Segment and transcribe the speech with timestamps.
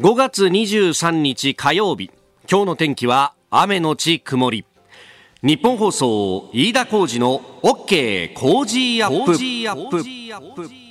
[0.00, 2.10] 5月23日火曜日。
[2.50, 4.64] 今日の天気は雨のち曇り。
[5.44, 10.83] 日本放送飯田浩二の OK 工事アップ。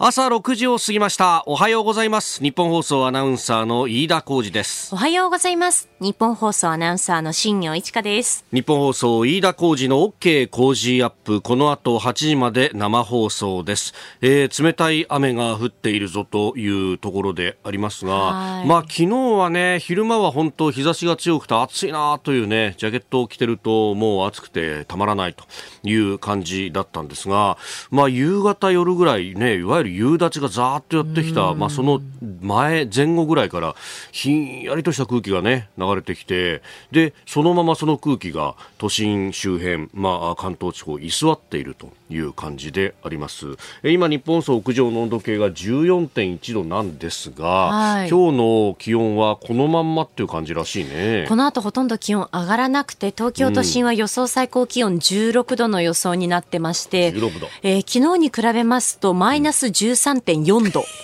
[0.00, 1.42] 朝6時を過ぎました。
[1.46, 2.40] おはようございます。
[2.40, 4.94] 日本放送アナウンサーの飯田浩二です。
[4.94, 5.88] おはようございます。
[5.98, 8.44] 日本放送アナウンサーの新業一華です。
[8.52, 11.42] 日本放送飯田浩二の OK 工事アップ。
[11.42, 18.62] この後8時まで生放送です、えー、冷たい雨が降っているぞというところでありますが。
[18.66, 25.42] まあ昨日はね昼間は本当日差しが強くて暑いなというねジャケットを着てるともう暑くてたまらないと
[25.82, 27.58] いう感じだったんですが。
[27.90, 32.00] まあ夕方夜ぐらいねいわゆる夕立がざーっとやってきた、まあ、その
[32.40, 33.74] 前、前後ぐらいから
[34.12, 43.56] ひんやりとした空気がね流れてきてでそのままその空気が都心周辺、まあ、関東地方居座っているという感じであります。
[43.84, 51.26] 今、日本総屋上の温度計が14.1度なんですが、はい、今日の気温はこのまんまっていう感じらしいね。
[51.28, 57.48] この後ほとんど気温上がらなくて東京都心は予想最高気温16度の予想になってまして、うん、16度。
[57.62, 60.84] えー、昨日に比べますとマイナス13.4度。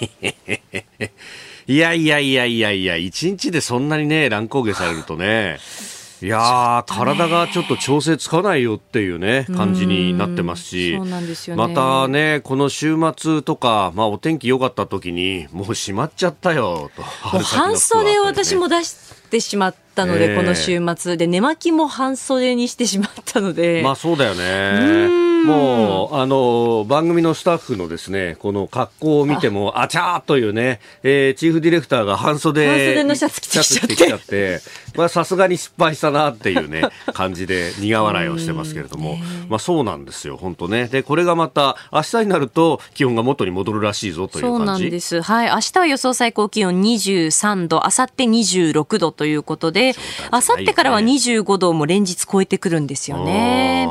[1.66, 5.58] いやいやいやいやいや、一日でそんなにね、乱高下されるとね。
[6.22, 18.94] いや体がちょっと調整つかないよっていうね感じになってますし、ね、またねこの週末とか、まあ、お天気良かった時にもう閉まっちゃったよと、半袖を私も出し
[19.28, 23.82] てしまったので、えー、この週末で寝巻きも半袖にしてしまったので。
[23.82, 25.24] まあそうだよね。
[25.44, 29.88] もう、あの、番組のスタッフのですね、この格好を見ても、あ。
[29.88, 33.94] ちゃーというね、えー、チーフディレクターが半袖、半袖のシャツ着て。
[33.94, 34.60] きちゃって。
[34.96, 40.86] まあ、さすがに失敗したなっていうね、 感じで苦笑いをしてますけれども、まあ、そうなんですよ、本当ね。
[40.86, 45.20] で、これがまた、明日になると、気温が元に戻るらしいぞというそうなんです。
[45.20, 45.48] はい。
[45.48, 49.83] 明日は予想最高気温23度、明後日26度ということで、
[50.32, 53.86] 明後日からは25度も連日超えてくるんですよね。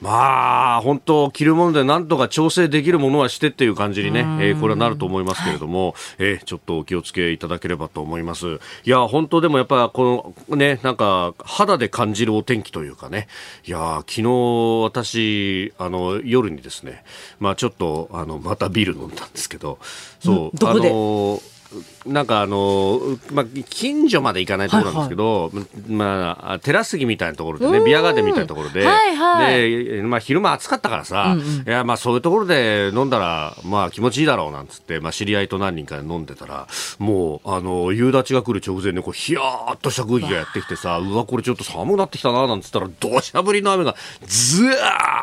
[0.00, 8.60] まあ、本当、着るものでなんとか調整できるものはしてっていう感じにね、えー、これはなると思いますけれども、はい、えー、ちょっとお気をつけいただければと思います。
[8.84, 13.26] いや、本当でもやっぱ、このね、なんか、肌で感じるお天気というかね、
[13.66, 17.02] いや、昨日、私、あの、夜にですね、
[17.40, 19.78] まあちょっと、あの、またビール飲んだんですけど、
[20.20, 21.40] そう、あの、
[22.06, 23.00] なんかあの、
[23.32, 36.68] まあ、近所まで行かないところなんですけど、はいはい、まあ、テラス席みたいなところでね、ビアガーデンみたいなところで、はいはい、で、まあ、昼間暑かったからさ、うんうん、いや、まあ、そういうところで飲んだら、まあ、気持ちいいだろうなんつって、まあ、知り合いと何人かで飲んでたら、
[36.98, 43.94] もう、あの、夕立が来る直前で、こう、ひやーっとした空気がやってきてさ、うわ、これちょっと寒くなってきたな、なんつったら、土砂降りの雨が、
[44.26, 44.70] ずー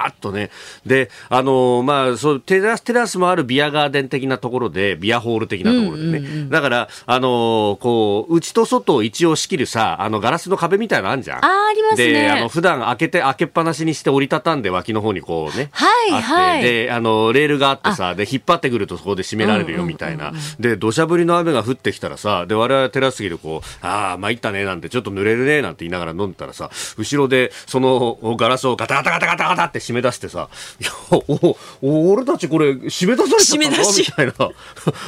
[0.10, 0.50] っとね、
[0.86, 6.73] で、あの、まあ、そう、テラス、テラスもあるビアガーデン的なところで、ビアホール的なところでね、うんうんうん、だから、
[7.06, 11.46] あのー、こう、内と外を一応仕切るさ、あの、ガラスの壁みたいなのあるじゃん。
[11.46, 12.12] あ、ありますね。
[12.12, 15.70] で、あの、普段開けて、開けっぱなしにして折りたたんで脇の方にこうね。
[15.72, 16.64] はい、はい。
[16.64, 20.34] で、あの、レールがあってさ、で、引っ張ってくるとそこで閉められるよみたいな。
[20.60, 33.98] で、土砂降りの雨が降ってきたらさ、で、我々テラス席でこう、ああ、参ったね、なんて、ちょっと濡れるね、なんて言いながら飲んでたらさ、後ろで、そのガラスをガタガタガタガタガタって締め出してさ、いや、お、お、俺たちこれ、締め出されちゃったの？
[33.98, 34.34] みたいな。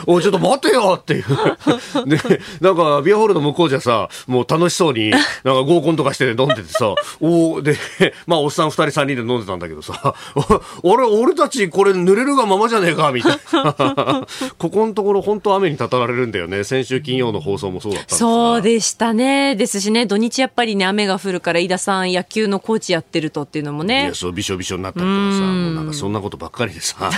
[0.08, 1.26] おい、ちょっと待てよっていう。
[2.06, 2.20] で、
[2.62, 7.78] なんか、ビアホールの向こうじゃさ、もう楽しそうに、なんか合コンとかして飲んでてさ、おで、
[8.28, 10.16] まあ、おっさん二人三人で飲んでたんだけどさ、
[10.84, 14.26] 俺、俺たちこれ濡れるがままじゃねえか、みたいな。
[14.58, 16.64] ここのところ本当雨にたたられるんだよね。
[16.64, 19.56] 先週金曜の放送もそうだったそうでしたね。
[19.56, 24.04] ですしね、土日やっぱりね、雨が降るから、飯田さん野球のコーチやってるとっていうのもね。
[24.04, 27.10] いや、そう、びしょびしょになったりとかさ、もうなんかそんなことばっかりでさ、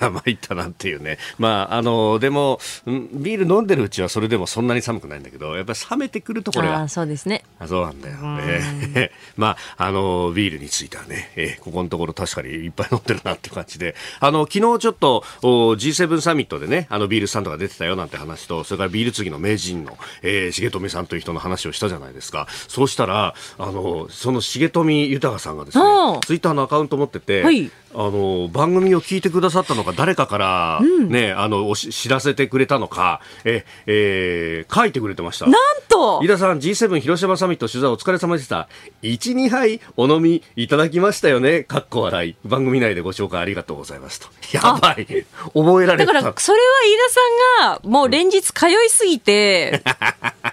[0.00, 1.18] いや、参ったなっていうね。
[1.38, 7.44] まあ、あの、でも、ビール飲んでるうちはそれでもそんなに寒くないんだけどやっぱり冷めてくるところがそうですね。
[7.66, 22.46] そうなんだよ、ね、 まああのビールについてはね、えー、ここのところ確かにいっぱい飲ってるなっていう感じであの昨日ちょっと G7 サミットでねあのビールスタンドが出てたよなんて話とそれからビール継ぎの名人の、えー、重富さんという人の話をしたじゃないですか。
[22.68, 25.84] そうしたらあのその重富豊さんがですね
[26.24, 35.46] ツイッターのアカウント持ってて、はいあの番組を聞いてくださったのか誰かからね、うん、あの知らせてくれたのかえ、えー、書いてくれてました。
[35.46, 35.54] なん
[35.88, 36.20] と！
[36.22, 38.68] 飯田さん G7 広島サミット取材お疲れ様でした。
[39.02, 41.64] 12杯お飲みいただきましたよね。
[41.64, 42.36] かっこ笑い。
[42.44, 44.28] 番組内でご紹介ありがとうございますと。
[44.52, 45.06] やばい。
[45.54, 46.12] 覚えられた。
[46.12, 49.82] だからそれは飯田さんがもう連日通いすぎて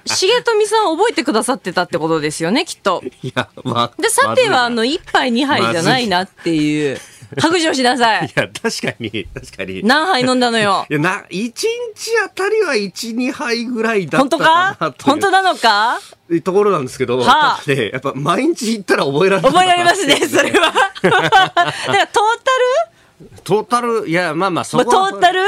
[0.06, 6.98] 重富さん覚えてくださってたってことですよねきっといやまあでさてはあの1杯2杯じゃないなっていう
[7.40, 8.26] 白状しなさい。
[8.26, 9.82] いや、確かに、確かに。
[9.84, 10.86] 何杯飲んだのよ。
[10.90, 11.64] いや、な、1日
[12.26, 15.12] あたりは1、2杯ぐらいだったかなという。
[15.12, 16.00] 本当なのか？
[16.44, 19.48] ところなんですけど、はあ、ね、やっぱ毎日行ったら覚えられる。
[19.48, 20.72] 覚えられますね、 それは。
[21.02, 21.32] だから
[22.08, 22.52] トータ
[22.92, 23.40] ル？
[23.44, 25.12] トータル、いや、まあまあ、そこは。
[25.12, 25.42] トータル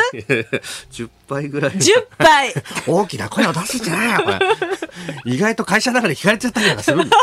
[0.92, 1.72] ?10 杯ぐらい。
[1.72, 2.54] 10杯
[2.86, 4.39] 大きな声を出すんじゃないよ、これ。
[5.33, 7.18] 意外と会社の中で聞かれちゃったりなんかするんだ。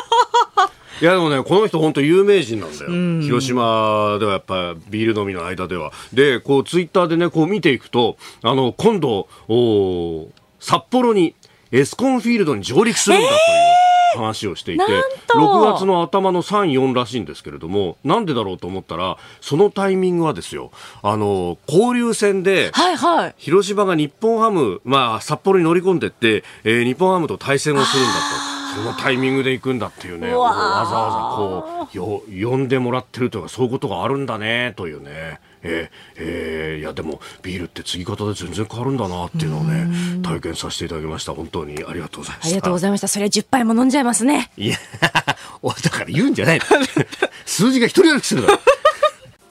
[1.00, 2.90] いやでもね、この人本当有名人なんだよ。
[3.22, 5.92] 広島ではやっぱビール飲みの間では。
[6.12, 10.28] で、こうツイッターでね、こう見ていくと、あの、今度、お
[10.58, 11.34] 札幌に
[11.70, 13.38] エスコンフィールドに上陸するんだという。
[14.16, 20.70] 話をしていて6月の頭の3、4らしいんですけれどもなんでだろうと思ったらそのタイミングはですよ
[21.02, 28.47] あの交流戦で、はいはい、広島が日本ハム、まあ、札幌に乗り込んでいって、えー、日本ハムと対戦をするんだと。
[28.78, 30.32] そのタイミングで行くんだっていうね。
[30.32, 35.40] わざわざこうよ呼んでもらってるというかそういうことがあるんだねというね。
[35.62, 41.34] えー、えー、いやでもビールって継ぎ方で全然変わるんだなっていうのをね体験させていただきました。
[41.34, 42.46] 本当にありがとうございました。
[42.46, 43.08] ありがとうございました。
[43.08, 44.50] それは10杯も飲んじゃいますね。
[44.56, 45.10] いや だ
[45.90, 46.60] から言うんじゃない
[47.44, 48.58] 数字が一人歩きするから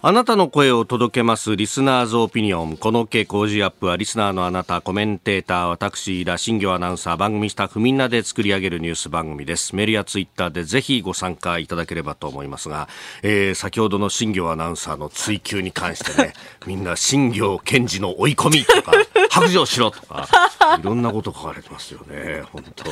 [0.03, 2.77] あなたの声を届けますリスナーズオピニオン。
[2.77, 9.75] この傾向時アップはリスナーのあなた、コメンテーター、私、田新業アナウンサー、番組スタッフみんなで作り上げるニュース番組です。
[9.75, 12.87] メールやツイッターでぜひご参加いただければと思いますが、
[13.23, 16.33] えー、先ほどの新業アナウンサーの追及に関してね、
[16.67, 18.91] みんな新業検事の追い込みとか、
[19.31, 20.27] 白状しろとか、
[20.79, 22.91] いろんなこと書かれてますよね、本当。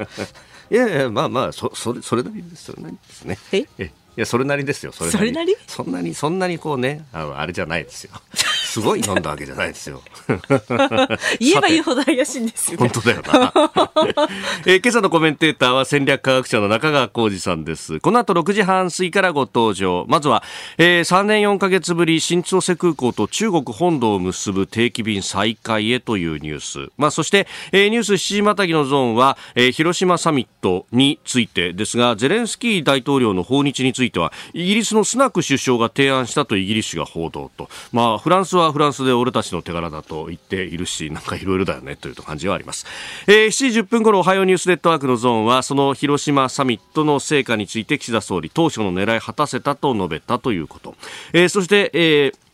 [0.74, 3.38] いやいや、まあまあ、そ、それ、それなりです、それなりですね。
[3.52, 3.66] え？
[3.84, 8.12] いやそれなりですよそれなりそんなにそんなにこうねあのあれじゃないですよ
[8.76, 10.02] すごい飲んだわけじゃないですよ。
[11.40, 13.52] 言えば言うほど怪しいんですよ、ね、本当だよな。
[14.66, 18.00] えー、今朝のコメンテーターは戦略科学者の中川浩二さんです。
[18.00, 20.04] この後6時半過ぎからご登場。
[20.08, 20.42] まずは、
[20.76, 26.90] えー、3年4ヶ月ぶり新千歳空港と中国本土を結ぶ定期便再開へというニュース。
[26.98, 37.70] まあ、そして、えー、ニュース7時またぎのゾーンは、えー、広島サミットについてですが、ゼレンスキー大統領の訪日については、イギリスのスナク首相が提案したとイギリスが報道と。
[37.92, 42.86] まあ、フランスははフランスで俺たちの手柄だと言っているし、 なんかいろいろだよねという感じはあります。
[43.26, 50.94] えー、7時10分頃、おはようニュースネットワークのゾーンは、その広島サミットの成果について岸田総理、当初の狙い果たせたと述べたということ。
[51.32, 52.45] えー、そして、えー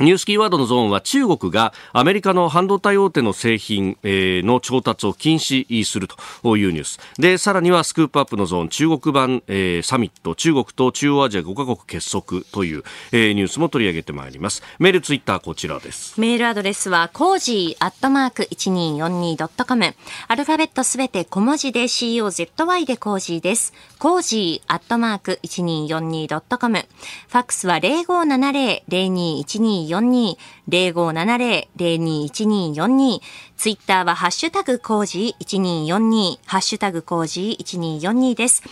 [0.00, 6.08] ニュースキーワードのゾーンは中国がアメリカの半導体大手の製品の調達を禁止する
[6.42, 6.98] というニュース。
[7.16, 12.82] で、さらにはスクープアップのゾーン中国版、えー、サミット中国と中央アジア5カ国結束という、
[13.12, 14.64] えー、ニュースも取り上げてまいります。
[14.80, 16.20] メールツイッターこちらです。
[16.20, 19.94] メールアドレスはコージーアットマーク 1242.com
[20.26, 23.72] アルファベットすべて小文字で COZY でコージーです。
[24.00, 30.36] コージーアットマーク 1242.com ファックスは0570-0212 0242
[30.68, 33.20] 0570-021242
[33.56, 38.62] ツイッターはハッシュタグコージー1242ハッシュタグコージー1242です。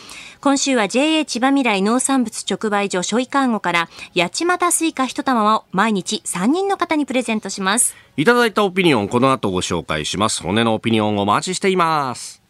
[0.41, 7.95] 今週は JA 千葉未来農産物直売所しょいかーごから八街スイカ一玉を毎日3人の方にプレゼントします。
[8.17, 10.43] いただいたオピニオンこの後ご紹介します。
[10.43, 12.43] 骨のオピニオンをお待ちしています。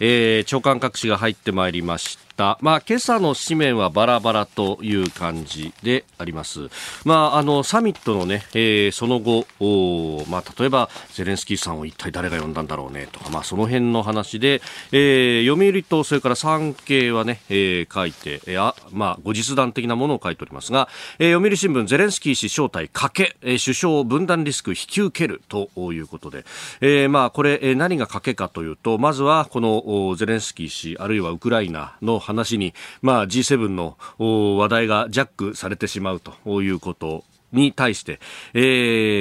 [0.00, 2.29] えー、朝刊各紙が入ってまいりました。
[2.40, 6.70] まあ、今朝の紙面はバラバラという感じであります。
[7.04, 9.44] まあ、あの、サミットのね、えー、その後、
[10.30, 20.88] まあ、例えば、ゼレンスキーさんを一体誰が呼んだんだろうね、とか、まあ、その辺の話で、えー、読売と、それから産経はね、えー、書いて、えー、あまあ、後日談的なものを書いておりますが、
[21.18, 26.46] えー、読売新聞、ゼレンスキー氏招待かけ、えー、首相分断リスク引き受けるということで、
[26.80, 33.96] えー、まあ、これ、えー、何が賭けかというと、まずは、この、ゼレンスキー氏、あるいはウクライナの話話に、まあ、G7 の
[34.58, 38.20] 話題がジャックされてしまうということに対して、
[38.54, 38.60] え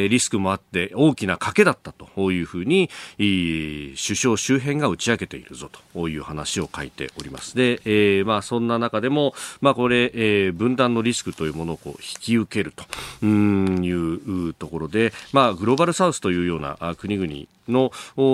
[0.05, 7.55] ー、リスクもあって大きな賭けだったというふうに首相周辺が打ち明けているぞという話を書いております。
[7.55, 17.91] で、えー、まあそんな中でも、まあこれ、えー、分断のリスクというものをこう引き受けるというところで、まあグローバルサウスというような国々の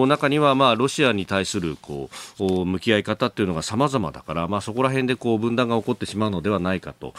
[0.08, 7.14] 中には、まあ、ロシアに対するこう向き合い方っていうのが様々だから、まあ、そこら辺でこう分断が起こってしまうのではないかと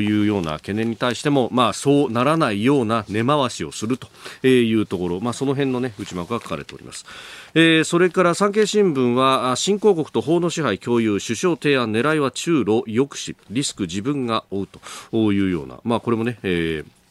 [0.00, 4.08] いうような懸念に対しても、まあ、そうならないような根回しをすると
[4.46, 7.04] いうところ、まあ、その辺の、ね、内幕が書かれております。
[7.54, 14.68] えー、それから産経新聞は新興国と法の支配共有首相提案狙いは中ロ抑止リスク自分が負う
[15.10, 17.01] というような、まあ、これもね、えー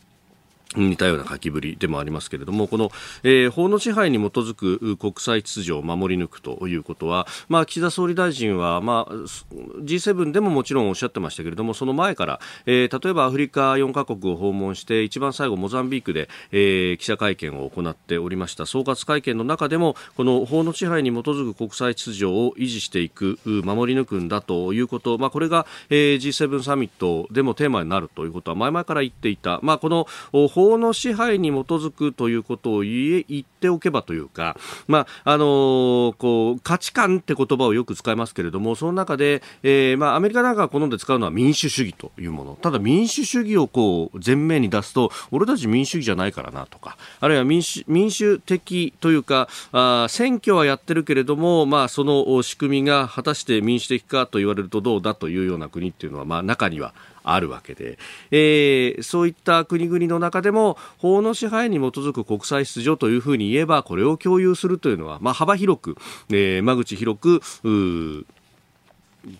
[0.75, 2.91] 似たような書きぶりでもありますけれども、この、
[3.23, 18.65] えー、法の支配に基づく国際秩序を守り抜くということは、まあ、岸田総理大臣は、まあ、G7 でももちろんおっしゃってましたけれども、その前から、えー、例えばアフリカ4カ国を訪問して、一番最後モザンビークで、えー、記者会見を行っておりました。
[18.65, 29.59] 総括会見の中でも、この法の支配に基づく国際秩序を維持していく、守り抜くんだということ、まあ、これが、えー、G7 サミットでもテーマになるということは前々から言っていた。
[29.61, 42.57] まあ、この法法の支配に基づくということを言言っておけばというか、まああのー、こう価値観って言葉をよく使いますけれどもその中で、えーまあ、アメリカなんかが好んで使うのは民主主義というもの。
[42.61, 57.97] ただ民主主義をこう前面に出すと俺たち民主主義じゃないからなとかあるいは民主民主的というかあ選挙はやってるけれども、まあ、その仕組みが果たして民主的かと言われるとどうだというような国っていうのは、まあ、中にはあるわけで、
[58.31, 65.97] えー、そういった国々の中でも法の支配に基づく国際秩序というふうに言えばこれを共有するというのは、まあ、幅広く、
[66.29, 67.41] えー、間口広く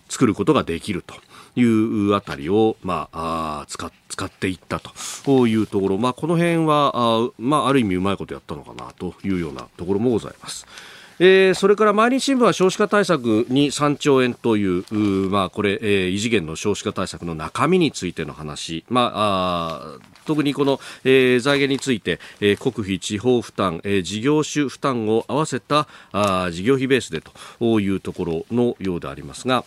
[0.08, 1.14] 作ることができると。
[1.54, 10.66] いうあたりを、まあ、あ使使っていったというところ、まあ、この辺はあ,、まあ、ある意味うまいことやったのかなというようなところもございます。
[11.18, 14.84] えー、それから毎日新聞は少子化対策に3兆円という
[15.30, 27.22] まあ、これ、えー、異次元の少子化対策の中身についての話、まあ、あ特にこの、えー、財源について、えー、国費、地方負担、えー、事業主負担を合わせたあ事業費ベースで
[27.58, 29.64] というところのようでありますが、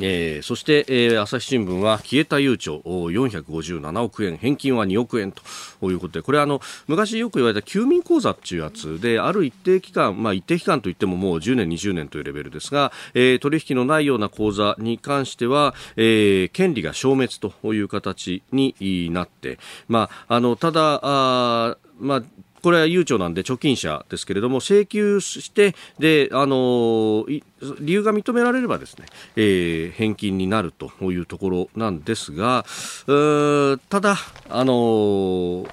[0.00, 5.42] えー、そして、えー、朝日新聞は消えた悠長457億円返金は2億円と
[5.90, 19.58] いうことでこれはあの昔よく言われた休眠口座っていうやつである一定期間、まあ、一定期間といってももう10年20年というレベルですが、えー、取引のないような口座に関しては、えー、権利が消滅という形になって、
[19.88, 22.22] まあ、あのただあまあ
[22.62, 27.26] これは悠長なんで貯金者ですけれども請求してであの
[27.80, 32.64] 理由が認められればですね、えー、返金になるというところなんですが
[33.88, 34.16] ただ
[34.48, 35.66] あの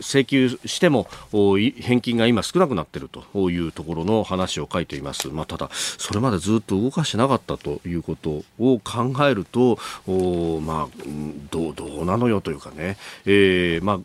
[0.00, 9.78] 請求しても返金が今少なくなっているというところの話を書いています、まあ、ただ、それまでずっと動かしてなかったということを考えると、
[10.60, 10.88] まあ、
[11.50, 14.00] どうどうなのよというかね、えーまあ、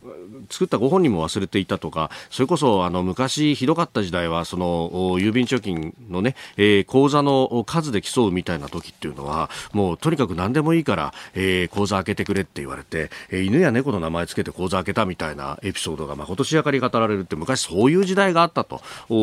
[0.50, 4.90] 作ったご本人も忘れていたとかそれこそあの昔ひどかった時代はその
[5.20, 18.82] 郵便貯金のね、えー、口座の数で競うみたいな時っていうのはもうとにかく何でもいいから、えー、口座開けてくれって言われて、えー、犬や猫の名前つけて口座開けたみたいなエピピソードがまことしやかり語られるって昔そういう時代があったと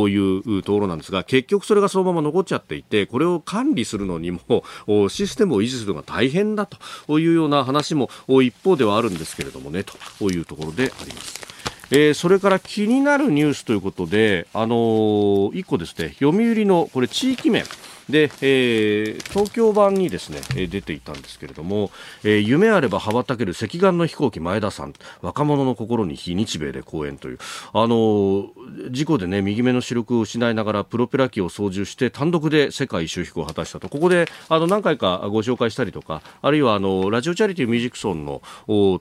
[0.08, 4.64] いうところなんですが結局それがそのまま残っちゃっていてこれを管理するのにも
[5.08, 6.66] システムを維持するのが大変だ
[7.06, 11.52] というような話も一方ではあるんですけれどもねというところであります。
[11.94, 17.64] えー、それから気になるニュースということで、あのー、1個ですね、読売のこれ地域面。
[18.08, 21.90] で、えー、東京版にですね、え出ていたんですけれども、
[22.24, 27.38] えー、夢あれば羽ばたける赤眼の飛行機前田さん若者の心に非日米で講演という
[27.72, 28.50] あの
[28.90, 33.88] 事故でね右目の視力を失いながらプロペラ機を操縦して単独で世界一周飛行を果たしたと。
[33.88, 38.42] ここであの何回かご紹介したりとかあるいはあのラジオチャリティーミュージックソンの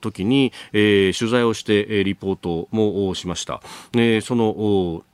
[0.00, 3.62] 時に、えー、取材をして、えリポートもしました、
[3.94, 5.04] えー、その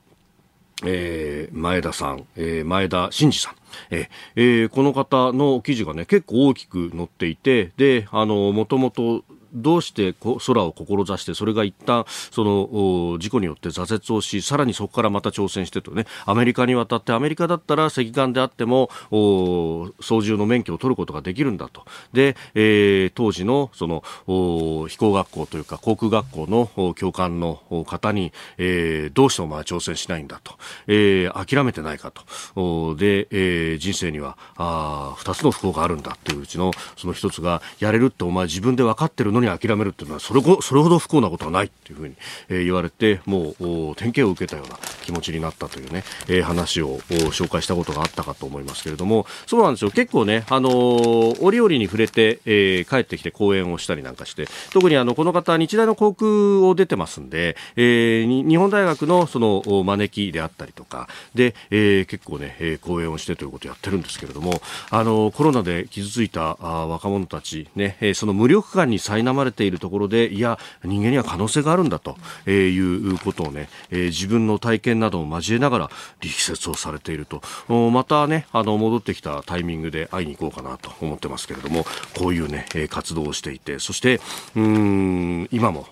[0.84, 3.54] えー、前田さん、えー、前田真二さん、
[3.90, 21.84] えー、この方の記事がね結構大きく載っていてであのもともとどうしてこ空を志してそれが一旦その事故によって挫折をしさらにそこからまた挑戦してとねアメリカに渡ってアメリカだったら赤眼であっても操縦の免許を取ることができるんだと。
[22.12, 30.54] で、えー、当時のその飛行学校というか航空学校の教官の方に、えー、どうしてもまあ挑戦しないんだと、
[30.86, 32.12] えー、諦めてないか
[32.54, 32.94] と。
[32.96, 39.37] で、えー、人生にはあ2つの不幸があるんだといううちのその1つがやれるってお前自分で分かってるの？
[39.40, 42.14] のに諦めるっていうのはそれそれほど不幸なことはないっていうふうに、
[42.48, 49.90] えー、言われてもう典型を受けたような気持ちになったというね、えー、話を紹介したことがあったかと思いますけれどもそうなんですよ。
[49.90, 72.16] 結構ね、あのー、折々に触れて、えー、帰ってきて講演をしたりなんかして特にあのこの方日大の航空を出てますんで、えー、日本大学のその招きであったりとかで、えー、結構ね、えー、講演をしてということをやってるんですけれどもあのコロナで傷ついたあ若者たちね、えー、その無力感に苛苛まれているところでいや人間には可能性があるんだと
[72.46, 77.42] えいうことをね、え、自分の体験などを交えながら力説をされていると。
[77.90, 81.84] またねあの戻ってきたタイミングで会いに行こうかなと思ってますけれども
[82.16, 84.20] こういうね活動をしていてそして
[84.56, 85.86] うん今も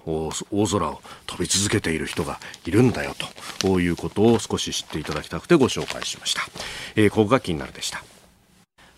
[0.50, 3.14] 大空を飛び続けている人がいるんだよ
[3.58, 6.42] ということを少し知っていただきたくてご紹介しました、
[6.94, 8.15] えー、ここが気になるでした。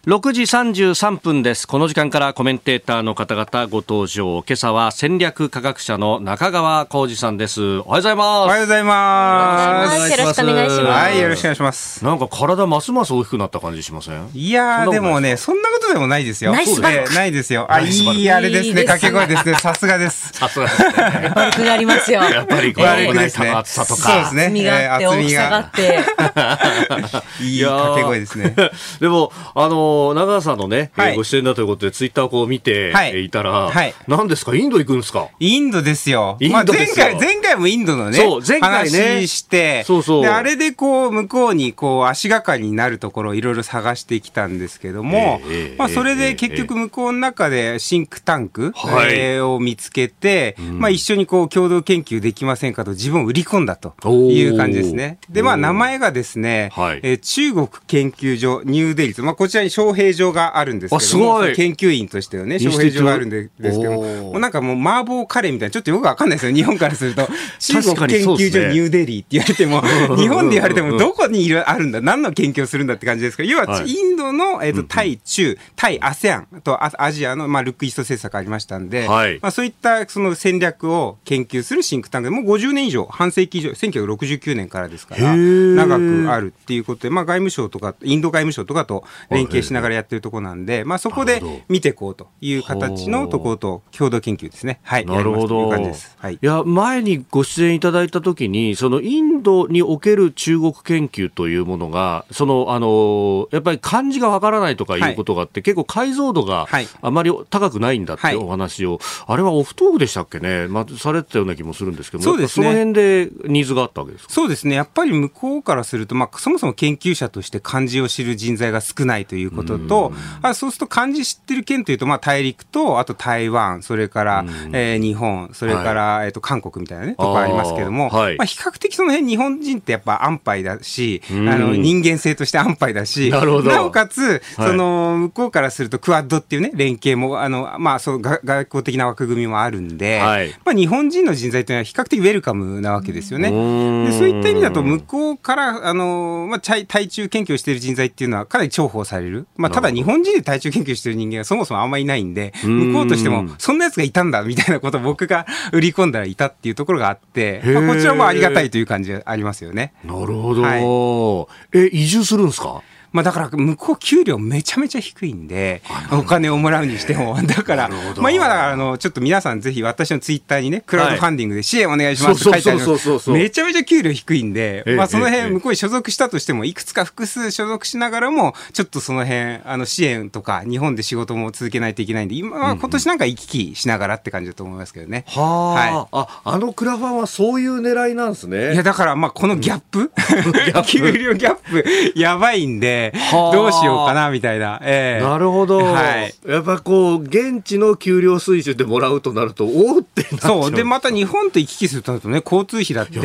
[0.09, 1.69] 6時33分です。
[1.69, 4.43] この時間からコメンテーターの方々ご登場。
[4.43, 7.61] 今朝は戦略科学者の中川浩二さんです。
[7.61, 8.27] おはようございます。
[8.27, 10.11] おはようございます。
[10.11, 10.81] よろしくお願いします。
[10.81, 12.03] はい、よろしくお願いします。
[12.03, 14.31] なんか体ますます大きくなった感じしません？
[14.33, 16.53] いやでもね、そんなことでもないですよ。
[16.53, 17.13] ナイスバルク。
[17.13, 17.67] ないですよ。
[17.71, 18.85] あ、いいあれですね。
[18.85, 19.57] 掛け声ですね。
[19.57, 20.33] さすがです。
[20.33, 21.33] さすがですね。
[21.35, 22.23] バルクがありますよ。
[22.23, 23.51] やっぱりこのですね。
[23.51, 24.11] 厚さとか。
[24.11, 24.45] そうですね。
[24.47, 27.45] 厚みがあって、大きさがあって。
[27.45, 28.57] いい掛け声ですね。
[29.01, 33.31] でも、あの、長川さんのね、ね、はい、ご出演だということで、ツイッターをこう見てい。
[33.31, 36.39] たら、はい、何ですか、インド行くんですかインドですよ。
[36.51, 38.99] まあ、前回、前回もインドのね、そう前回ね。
[38.99, 40.23] 話して、そうそう。
[40.23, 55.19] で、あれでこう、向こうにこう、足がかりになるところをいろいろ探してきたんですけども、えー、まあ、それで結局向こうの中でシンクタンク、はい、を見つけて、まあ、一緒にこう、共同研究できませんかと自分を売り込んだという感じですね。
[55.29, 67.29] で、まあ、名前がですね、はい、えー、中国研究所ニューデリーまあ、こちらに招聘状があるんですけども、研究員としてはね、招聘状があるんでですけど、もうなんかもう麻婆カレーみたいな、ちょっとよくわかんないですよ、日本からすると。
[67.59, 69.83] 中国研究所ニューデリーって言われても、
[70.17, 94.81] 日本で言われてもどこにいるあるんだ、何の研究をするんだって感じですけど、要はインドの、えーと、対中、対 ASEAN とアジアの、まあ、ルックイースト政策ありましたんで、はい、まあ、そういったその戦略を研究するシンクタンクで、もう50年以上、半世紀以上、1969年からですから、長くあるっていうことで、まあ、外務省とか、インド外務省とかと連携しながらやってるところなんで、まあ、そこで見ていこうという形のところと共同研究ですね。
[94.83, 95.07] はい。
[95.07, 95.69] なるほど。
[95.69, 95.71] い
[96.19, 106.67] はい、いや、前にご出演いただいたときに、そのインドにおける中国研究というものが、その、あの、やっぱり漢字がわからないとかいうことがあって、はい、結構解像度が
[107.03, 112.67] あまり高くないんだってお話を、はい、あれはオフトークでしたっけね、まあ、されてたような気もするんですけどそうですね。
[112.67, 114.75] その辺でニーズがあったわけですそうですね。
[114.75, 120.13] やっぱり向こうからすると、まあ、そもそも研究者として漢字を知る人材が少ないということと、
[120.43, 143.51] あそうすると漢字知ってる県というと、まあ、大陸と、あと台湾、それから、えー、日本、それから、はい、えっ、ー、と、韓国みたいなね、とこありますけども、はい、まあ、比較的その辺日本人ってやっぱ安牌だし、あの、人間性として安牌だし、なおかつ、その、向こうからするとクワッドっていうね、連携も、あの、まあ、そう、外交的な枠組みもあるんで、はい、まあ、日本人の人材というのは比較的ウェルカムなわけですよね。
[143.51, 149.47] でそういった意味だと、向こうから、あの、まあ、対中研究をしている人材っていうのはかなり重宝される。
[149.59, 159.93] まあ、ただ日本人で対中研究している人間はそもそもあんまりいないんで、向こうとしても、そんなやつがいたんだみたいなことを僕が売り込んだらいたっていうところがあって、まあ、こちらもありがたいという感じがありますよね。
[160.05, 160.63] なるほど。
[160.63, 162.83] はい、え、移住するんですか？
[163.13, 185.25] まあ、だから向こう給料めちゃめちゃ低いんで、お金をもらうにしても、だから、まあ、今だからあの、ちょっと皆さんぜひ私のツイッターにね、クラウドファンディングで支援お願いしますって書いてあるめちゃめちゃ給料低いんで、まあ、その辺向こうに所属したとしても、いくつか複数所属しながらも、ちょっとその辺、あの、支援とか、日本で仕事も続けないといけないんで、今は今年なんか行き来しながらって感じだと思いますけどね。
[185.29, 188.75] は、はい、あ、あのクラファンはそういう狙いなんですね。
[188.75, 190.13] いや、だからまあ、このギャップ、
[190.87, 192.98] 給料ギャップ、やばいんで、
[193.33, 194.81] どうしようかなみたいな。
[194.83, 195.79] えー、なるほど。
[195.79, 196.35] はい。
[196.47, 200.71] やっぱこう、現地の給料水準でもらうとなると、おおってそう。
[200.71, 203.19] で、また日本と行き来するとなるとね、交通費だって。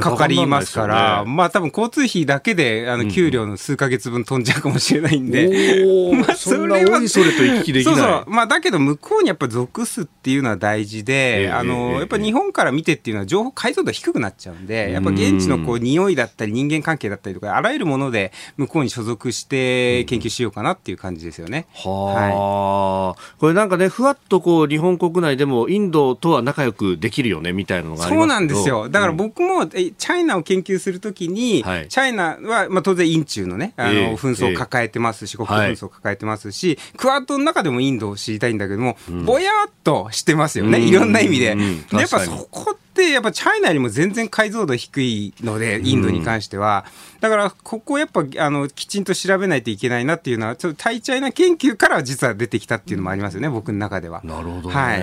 [0.00, 5.82] かかりますから、ね、まあ多分交通費だけで、あの、給料の数か月分飛んじゃうかもしれないんで。
[5.82, 7.00] うん、 まあ、それは。
[7.08, 7.94] それと行き来できない。
[7.96, 8.24] そうそう。
[8.26, 21.66] まあだけど、向こうにやっぱ属すっていうのは大事で、えー、あの、やっぱ日本から見てっていうのは情報解像度低くなっちゃうんで、やっぱ現地のこう、匂いだったり人間関係だったりとか、あらゆるもので向こうに所属して、研究しようかなっていう感じですよね。
[21.74, 28.88] は、い、これなんかね、ふわっとこう、日本国内でもインドとは仲良くできるよね、みたいなのがそうなんですよ。
[28.88, 41.56] だから僕も、うん、チャイナを研究するときに、はい、チャイナは、まあ当然、インチュのね、あの、えー、紛争を抱えてますし、国紛争を抱えてますし、はい、クワッドの中でもインドを知りたいんだけども、うん、ぼやっとしてますよね、いろんな意味で。
[41.92, 46.84] やっぱそこやっぱチャイナよりも全然解像度低いので、インドに関しては。
[47.20, 54.20] だから、ここやっぱ、あの、きちんと調べないといけないなっていうのは、ちょっと対チャイナ研究から実は出てきたっていうのもありますよね、僕の中では。
[54.24, 54.74] なるほどね。
[54.74, 55.00] はい、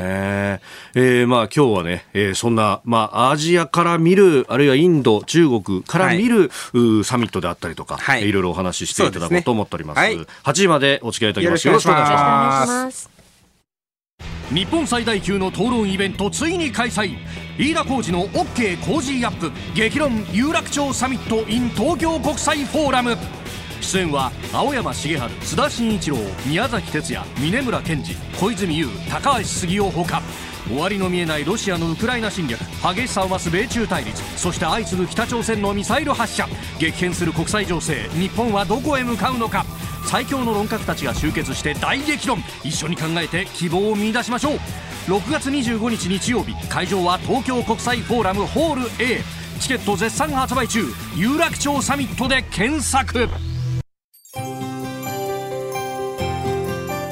[0.95, 10.01] えー、まあ今日はね、えー、そんな、まあアジアから見る、あるいはインド、中国から見る、はい、サミットであったりとか、はい、いろいろお話ししていただこうと思っております。
[10.01, 11.67] すねはい、8時までお付き合いいただきます。
[11.67, 13.11] よろしくお願いします。
[14.53, 17.17] 日本最大級の討論イベントついに開催
[17.57, 23.17] 飯田浩司の OK コージーアップ激論有楽町サミット in 東京国際フォーラム
[23.81, 30.21] 出演は青山繁晴須田慎一郎宮崎哲也峯村健二小泉悠高橋杉雄ほか
[30.67, 32.60] 終わりの見えないロシアのウクライナ侵略。
[32.95, 34.21] 激しさを増す米中対立。
[34.38, 36.47] そして相次ぐ北朝鮮のミサイル発射。
[36.80, 38.10] 激変する国際情勢。
[38.13, 39.65] 日本はどこへ向かうのか。
[40.08, 42.43] 最強の論客たちが集結して大激論。
[42.63, 44.60] 一緒に考えて希望を見出しましょう。
[45.08, 46.54] 6月25日日曜日。
[46.67, 49.21] 会場は東京国際フォーラムホール A
[49.60, 50.86] チケット絶賛発売中。
[51.15, 53.30] 有楽町サミットで検索。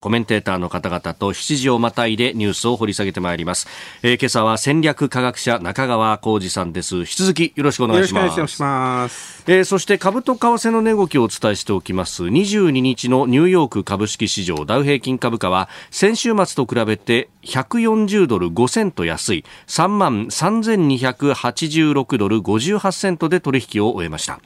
[0.00, 3.66] コメンテーターの方々と7時をまたいでニュースを掘り下げてまいります。
[4.04, 6.98] えー、今朝は戦略科学者中川浩二さんです。
[6.98, 8.38] 引き続きよろしくお願いします。
[8.38, 9.42] よろしくお願いします。
[9.48, 12.22] えー、そして株と為替の値動きをお伝えしておきます。
[12.22, 24.38] 22日のニューヨーク株式市場ダウ平均株価は先週末と比べて140ドル5セント安い3万3286ドル58セントで取引を終えました。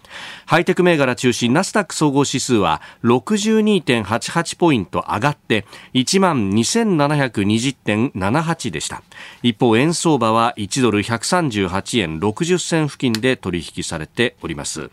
[0.46, 9.02] ハイテク銘柄中心ナスダック総合指数は62.88ポイント上がってって12,720.78でした。
[9.42, 14.88] 一方円相場は1ドル138円60銭付近で取引されております。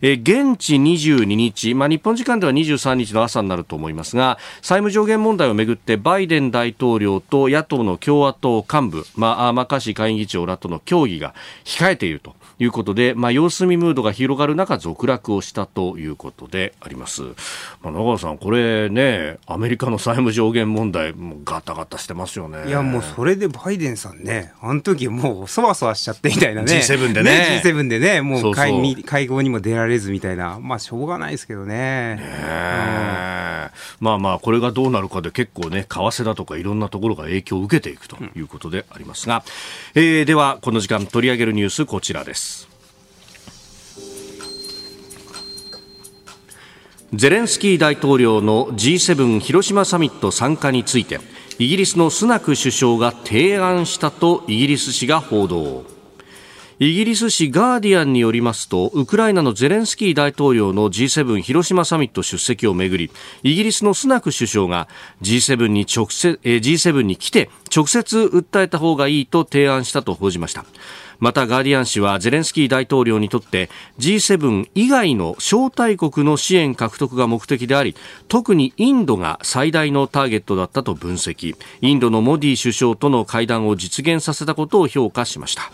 [0.00, 12.34] え現地22日、まあ、日本時間では23日の朝になると思いますが債務上限問題をめぐってバイデン大統領と野党の共和党幹部、まあ、マッカーシー下院議長らとの協議が控えていると。
[12.58, 17.22] いうことで、まあ、様子見ムードが広がる中続落をしたということであります、
[17.82, 22.68] まあ、野川さん、これねアメリカの債務上限問題もガタガタしてますよね。
[22.68, 26.72] いやもうそれでバイデンさんねあの時もうそわそわしちゃってみたいなね。
[26.72, 27.30] G7 でね。
[27.30, 29.04] ね G7 でねもう会そうそう。
[29.04, 30.58] 会合にも出られずみたいな。
[30.60, 31.78] まあしょうがないですけどね。
[31.78, 39.44] ね、うん、まあまあこれがどうなるかで結構ね為替だとかいろんなところが影響を受けていくということでありますが、
[39.94, 42.47] うん、えー、ではこの時間取り上げるニュースこちらです
[47.14, 51.20] ゼレンスキー大統領の G7 広島サミット参加について
[51.58, 55.84] イギリスのスナク首相が提案したとイギリス紙が報道。
[56.80, 63.10] イギリス紙ガーディアンによりますとウクライナのゼレンスキー大統領の G7 広島サミット出席をめぐり
[63.42, 64.86] イギリスのスナク首相が
[65.22, 70.66] G7 に直接 G7 に来て直接訴えた方がいいと提案したと報じました。
[71.18, 77.94] またガーディアン紙はゼレンスキー大統領にとって G7 以外の招待国の支援獲得が目的であり
[78.28, 81.56] 特にインドが最大のターゲットだったと分析。
[81.80, 85.70] インドのモディ首相との会談を実現させたことを評価しました。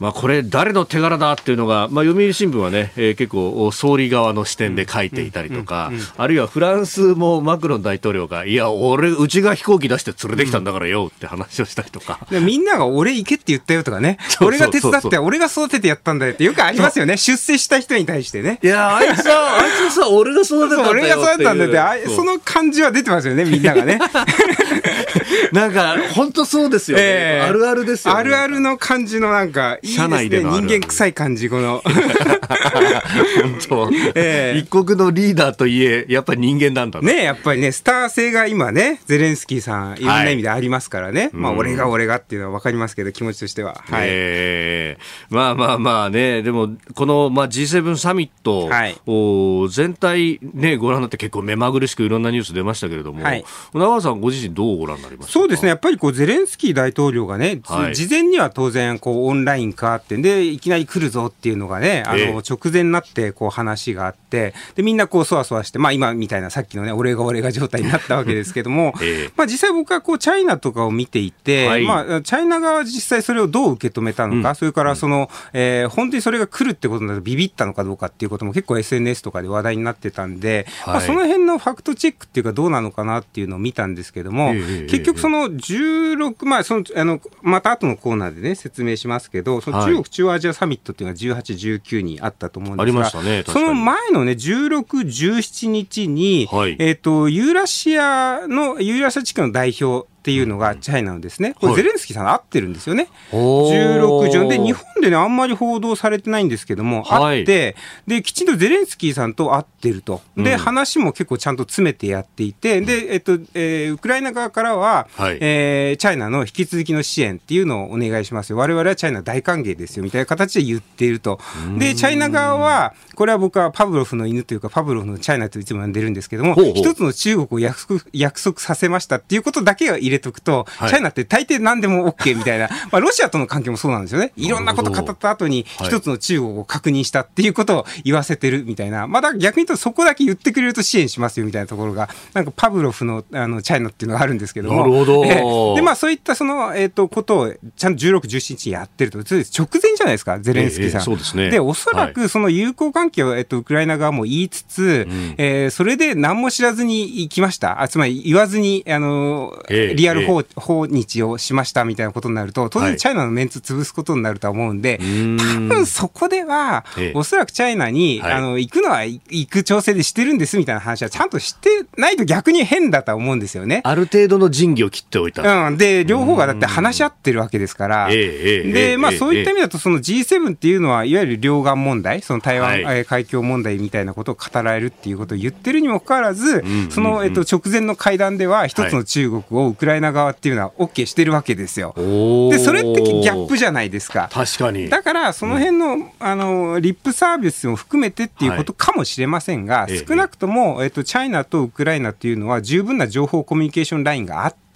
[0.00, 12.20] まあ、これ、誰の手柄だっていうのが、まあ、読売新聞はね、えー、結構、総理側の視点で書いていたりとか、あるいはフランスもマクロン大統領が、いや、俺、うちが飛行機出して連れてきたんだからよって話をしたりとか。
[12.30, 18.60] みんなが俺行けって言ったよとかね、俺が手伝って、俺が育ててやったんだよってよくありますよね、出世した人に対してね。
[18.62, 23.98] いや、あいつは、あいつさ、俺が育てたんだよ俺が育てたんだよって、その感じは出てますよね、みんながね。
[25.52, 28.20] なんか、本当そうですよね、 えー、あるあるですよね。
[28.20, 31.82] あるあるの感じのなんか、いいですね、人間臭い感じ、この。
[31.88, 37.24] 本当、えー、一国のリーダーといえ、やっぱり人間なんだね。
[37.24, 41.22] やっぱりね、スター性が今ね、ゼレンスキーさん、いろんな意味でありますからね。
[41.22, 43.82] はい、まあ、俺が俺がっていうのは分かりますけど、気持ちとしては。
[43.90, 44.06] はい。
[44.08, 68.92] えー、まあまあまあね、でも、この、まあ、G7 サミット、はい、お全体ね、ご覧になって結構目まぐるしくいろんなニュース出ましたけれども、はい、長さんご自身どうご覧になりましたそうですね、やっぱりこうゼレンスキー大統領がね、はい、事前には当然こうオンライン化ってんで、いきなり来るぞっていうのがね、あの直前になってこう話があって、でみんなこうそわそわして、まあ、今みたいなさっきのね、俺が俺が状態になったわけですけども、
[69.36, 84.52] まあ、実際僕はこうチャイナとかを見ていて、はい、まあ、チャイナ側は実際それをどう受け止めたのか、うん、それからその、えー、本当にそれが来るってことになるとビビったのかどうかっていうことも結構 SNS とかで話題になってたんで、はい、まあ、その辺のファクトチェックっていうかどうなのかなっていうのを見たんですけども、
[84.88, 103.08] 結局その16、まあ、その、あの、また後のコーナーでね、説明しますけど、その中国中央アジアサミットっていうのが18、19にあったと思うんですが、ね、その前のね、16、17日に、はい、えっ、ー、と、ユーラシアの、ユーラシア地区の代表、っていうのがチャイナのですね、これゼレンスキーさん合ってるんですよね。
[103.30, 107.76] はい、16順で、日本でね、あんまり報道されてないんですけども、はい、あって、
[108.06, 110.20] で、きちんとゼレンスキーさんと会ってると。
[110.36, 118.56] で、うん、話も結構ちゃんと詰めてやっていて、で、えっと、えー、ウクライナ側からは、はい、えー、チャイナの引き続きの支援っていうのをお願いしますよ。
[118.56, 121.38] 我々はチャイナ大歓迎ですよ、みたいな形で言っていると。
[121.78, 134.32] で、チャイナ側は、これは僕はパブロフの犬というか、パブロフのチャイナといつも呼んでるんですけども、一つの中国を約束約束させましたっていうことだけは入れとくと、はい、チャイナって大抵何でも OK みたいな、 まあ、ロシアとの関係もそうなんですよね。
[134.36, 144.80] いろんなこと語った後に、一つの中国を確認したっていうことを言わせてるみたいな、まあ、だ逆に言うとそこだけ言ってくれると支援しますよみたいなところが、なんかパブロフのあのチャイナっていうのがあるんですけども。
[144.80, 145.24] なるほど。
[145.24, 151.00] えー、で、まあそういったその、えっ、ー、と、ことをちゃんと16、17日やってると、直前じゃないですか、ゼレンスキーさん。
[151.00, 151.50] えー、そうですね。
[151.50, 157.82] で、おそらくその友好関係を、えっ、と、ウクライナ側も言いつつ、うん、えー、それで何も知らずに行きました。
[157.82, 166.84] あつまり言わずに、あの、えー、リアル訪,、訪日をしましたみたいなことになると、当然チャイナのメンツ潰すことになるとは思うんで、はい、多分そこでは、
[167.14, 173.80] おそらくチャイナに、あの、行くのは行く調整でしてるんですみたいな話はちゃんとしてないと逆に変だと思うんですよね。
[173.84, 175.66] ある程度の仁義を切っておいた。
[175.66, 175.76] うん。
[175.76, 178.08] で、両方がだって話し合ってるわけですから。
[178.08, 191.92] で、まあそういった意味だと、その G7 っていうのは、いわゆる両岸問題、その台湾、はい、海峡問題みたいなことを語られるっていうことを言ってるにもかかわらず、その、えっと、直前の会談では、一つの中国をウクライナライナ側っていうのは OK してるわけですよ。
[191.96, 194.28] でそれってギャップじゃないですか。
[194.32, 194.88] 確かに。
[194.88, 204.67] だからその辺の、うん、あのリップサービスも含めてっていうことかもしれませんが、はい、少なくとも、えっと、チャイナとウクライナっていうのは十分な情報コミュニケーションラインがあって、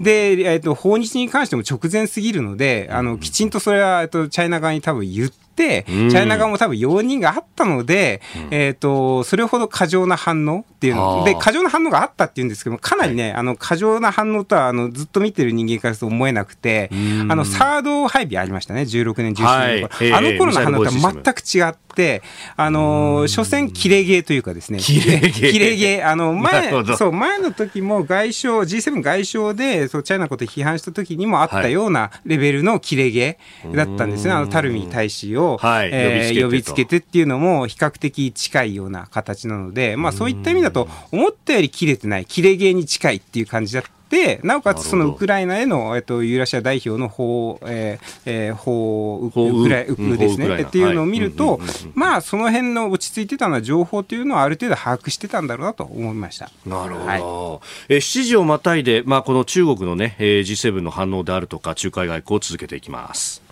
[0.00, 16.90] で、えっと、訪日に関しても直前すぎるので、あのきちんとそれは、えっと、チャイナ側に多分言って、、チャイナ側も多分容認があったので、うん、えっ、ー、と、それほど過剰な反応っていうの、で、過剰な反応があったっていうんですけども、かなりね、あの、過剰な反応とは、あの、ずっと見てる人間からすると思えなくて、
[17.28, 22.22] あの、サード配備ありましたね、16年、17年あの頃の反応とは全く違って、
[22.56, 25.52] あの、所詮、キレゲーというかですね、キレゲー。
[25.52, 26.06] キレゲー。
[26.06, 35.90] あの、前、そう、前の時も外相、G7 外相で、そう、チャイナのこと批判した時にもあったようなレベルのキレゲーだったんですね、あの、タルミ大使を、はい。
[35.92, 51.58] えー、呼びつけてっていうのも比較的近いような形なので、まあそういった意味だと、思ったより切れてない、切れゲーに近いっていう感じだったで、なおかつそのウクライナへの、えっと、ユーラシア代表の法、えーえー、法ウクライウクですね、っていうのを見ると、
[51.94, 56.48] まあ、その辺の落ち着いてたのは情報というのはある程度把握してたんだろうなと思いました。
[56.64, 57.06] なるほど。
[57.06, 63.43] はい、え7時をまたいで、まあ、この中国のね、えー、G7 の反応であるとか、仲介外交を続けていきます。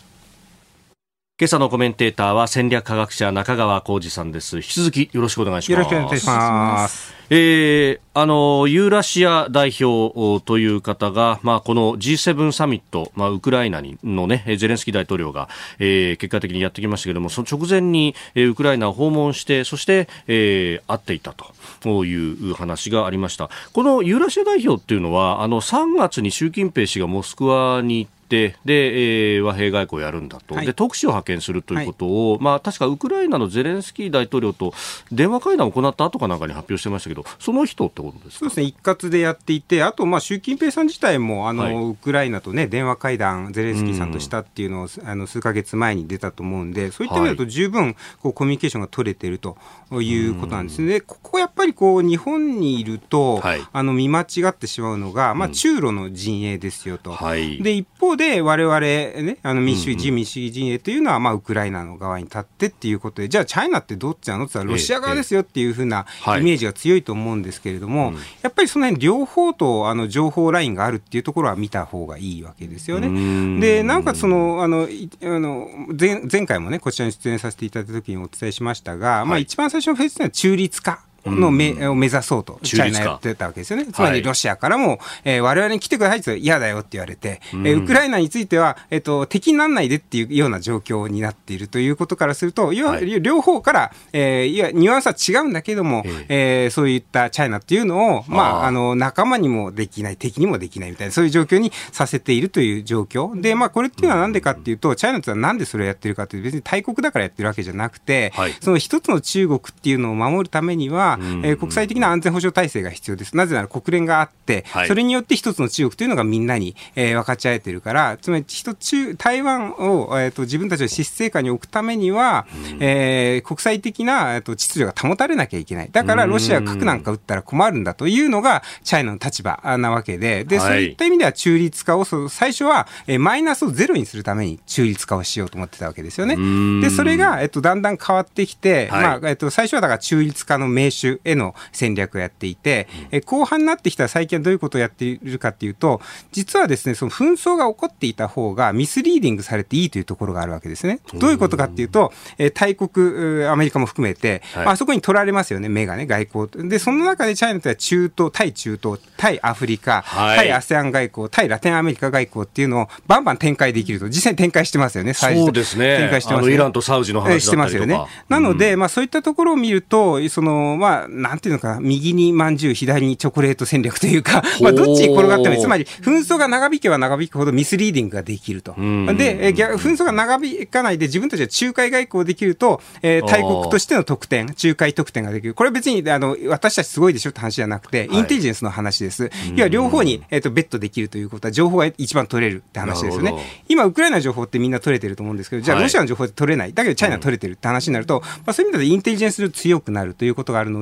[1.42, 4.58] 今朝のコメンテーターは戦略科学者中川浩二さんです。
[4.58, 5.72] 引き続きよろしくお願いします。
[5.72, 7.12] よろしくお願いします。
[7.30, 15.48] えー、あの、ユーラシア代表という方が、まあ、この G7 サミット、まあ、ウクライナにのね、ゼレンスキー大統領が、
[15.80, 21.34] えー、結果的にやってきましたけれども、その直前に、えー、ウクライナを訪問して、そして、えー、会っていた
[21.80, 23.50] という話がありました。
[23.72, 34.72] このユーラシア代表っていうのは、あの、3月に習近平氏がモスクワに行って、で、えー、和平外交をやるんだと、はい、で特使を派遣するということを、はい、まあ、確かウクライナのゼレンスキー大統領と
[35.10, 49.56] 電話会談を行った後かなんかに発表してましたけど、その人ってことですそうですね、一括でやっていて、あと、まあ、習近平さん自体もあの、はい、ウクライナと、ね、電話会談、ゼレンスキーさんとしたっていうのを、うん、あの数か月前に出たと思うんで、そういった意味だと、十分こうコミュニケーションが取れていると
[50.00, 51.00] いうことなんですね。
[51.00, 53.42] ここやっぱりこう日本にいると、
[53.72, 57.16] あの見間違ってしまうのが、まあ、中ロの陣営ですよと。
[57.60, 64.44] で一方で我々ね、あの民主主義、自民主義陣営というのは、まあ、ウクライナの側に立ってっていうことで、じゃあ、チャイナってどっちなの？
[64.44, 66.06] って言ったら、ロシア側ですよっていうふうな
[66.38, 73.60] イメージが強いと思うんですけれども、やっぱりその辺両方とあの情報ラインがあるっていうところは見た方がいいわけですよね。
[73.60, 74.88] で、なおかつその、あの、
[75.22, 81.04] あの前前回もね、こちらに出演させていただいたときにお伝えしましたが、はい、まあ、一番最初のフェーズは中立化。
[81.26, 83.86] のめ、を目指そうと、チャイナやってたわけですよね。
[83.86, 103.40] つまりロシアからも、えー、我々に来てくださいって嫌だよって言われて、えー、ウクライナについては、えっ、ー、と、敵にならないでっていうような状況になっているということからすると、要は、両方から、えー、いや、ニュアンスは違うんだけども、えー、そういったチャイナっていうのを、まあ、あの、仲間にもできない、敵にもできないみたいな、そういう状況にさせているという状況。
[103.40, 113.36] で、まあ、これっていうのはなんでかっていうと、チャイナってのはなんでそれをやってるかっていう、別に大国だからやってるわけじゃなくて、はい、その一つの中国っていうのを守るためには、えー、国際的な安全保障体制が必要です。
[113.36, 122.46] なぜなら国連があって、はい、それによって一つの中国というのがみんなに、えー、分かち合えてるから、つまり一つ台湾を、えーと、自分たちの施政下に置くためには、
[122.80, 125.88] えー、国際的な、えーと、秩序が保たれなきゃいけない。
[125.90, 136.36] だからロシアが核なんか撃ったら困るんだというのがチャイナの立場なわけで、で、そういった意味では中立化を、最初は、えー、マイナスをゼロにするために中立化をしようと思ってたわけですよね。
[136.80, 146.00] で、それが、えっと、だんだん変わってきて、はい、まあ、えっと、最初はだから中立化の名手への戦略をやっていて、え後半になってきたら最近はどういうことをやっているかっていうと、
[146.32, 151.00] 実はですね、その紛争が起こっていた方がミスリーディングされていいというところがあるわけですね。
[151.14, 156.68] どういうことかっていうと、え大国、アメリカも含めて、はい、あそこに取られますよね、目がね、外交。
[156.68, 165.98] で、その中でチャイナとは中東、対中東、対アフリカ、はい、対 ASEAN 外交、対ラテンアメリカ外交っていうのをバンバン展開できると、実際に展開してますよね、そうですね。
[165.98, 168.00] 展開してます、ね、イランとサウジの話してますよね。
[168.28, 175.60] なので、まあそういったところを見ると、その、まあ、なんていうのかな、右にまんじゅう、左にチョコレート戦略というか、 まあどっちに転がってもいい。
[175.60, 178.74] つまり、紛争が長引けば長引くほどミスリーディングができると。
[178.74, 185.54] で、紛争が長引かないで自分たちは仲介外交できると、えー、大国としての得点、仲介得点ができる。
[185.54, 189.30] これ別に、あの、私たちすごいでしょって話じゃなくて、インテリジェンスの話です。
[189.56, 193.34] 要は両方に、えっ、と、ベットできるということは、情報が一番取れるって話ですよね。
[193.68, 196.72] 今、ウクライナの情報ってみんな取れてると思うんですけど、じゃあロシアの情報って取れない。
[196.72, 200.81] だけどチャイナ取れてるって話になると、まあそういう意味でインテリジェンス強くなるということがあるの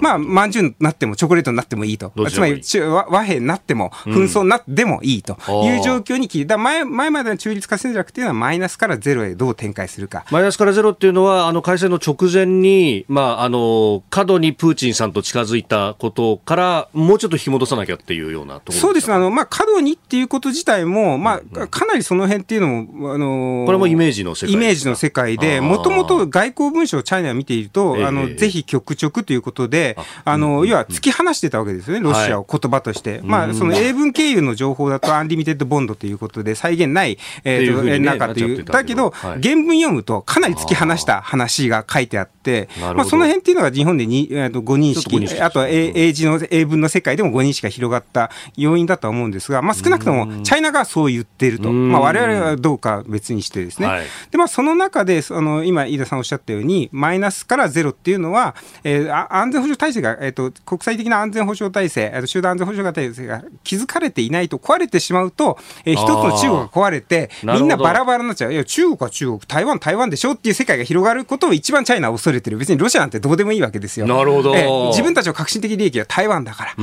[0.00, 2.12] まあ、まんじゅうになってもチョコレートになってもいいと。
[2.30, 2.62] つまり、
[3.08, 5.38] 和平になっても、紛争になってもいいと。
[5.64, 10.24] いう状況に切り、だ前、前までの中立化戦略っていうのはマイナスからゼロへどう展開するか。
[10.30, 19.14] マイナスからゼロっていうのは、あの、開戦の直前に、まあ、あの、過度にプーチンさんと近づいたことから、もうちょっと引き戻さなきゃっていうようなところそうですね。
[19.14, 33.20] あの、まあ、過度にっていうこと自体も、まあ、かなりその辺っていうのも、あのこれもイメージの世界イメージの世界で、もともと外交文書をチャイナを見ていると、あの、是非曲直ということで、あの、要は突き放してたわけですよね、ロシアを言葉として。
[33.22, 38.64] まあ、その英文経由の情報だと、 unlimited bond ということで、際限ない、えっと、中という。
[38.64, 51.72] だけど、原文読むと、かなり突き放した話が書いてあって、まあ、その辺っていうのが日本でに5人式、あとは英字の、英文の世界でも5人しか広がった要因だとは思うんですが、まあ、少なくとも、チャイナがそう言っていると。
[51.72, 53.88] まあ、我々はどうか別にしてですね。
[54.30, 68.52] で、まあ、その中で、あの、今、飯田さんおっしゃったように、マイナスからゼロっていうのは、えー、安全保障体制が、えっ、ー、と、国際的な安全保障体制、えー、と集団安全保障体制が築かれていないと壊れてしまうと、えー、一つの中国が壊れて、みんなバラバラになっちゃう。
[68.52, 72.58] いや、中国は中国、台湾、台湾でしょっていう世界が広がることを一番チャイナは恐れてる。
[72.58, 74.06] 別にロシアなんてどうでもいいわけですよ。
[74.06, 74.56] なるほど。
[74.56, 76.74] えー、自分たちの革新的利益は台湾だから。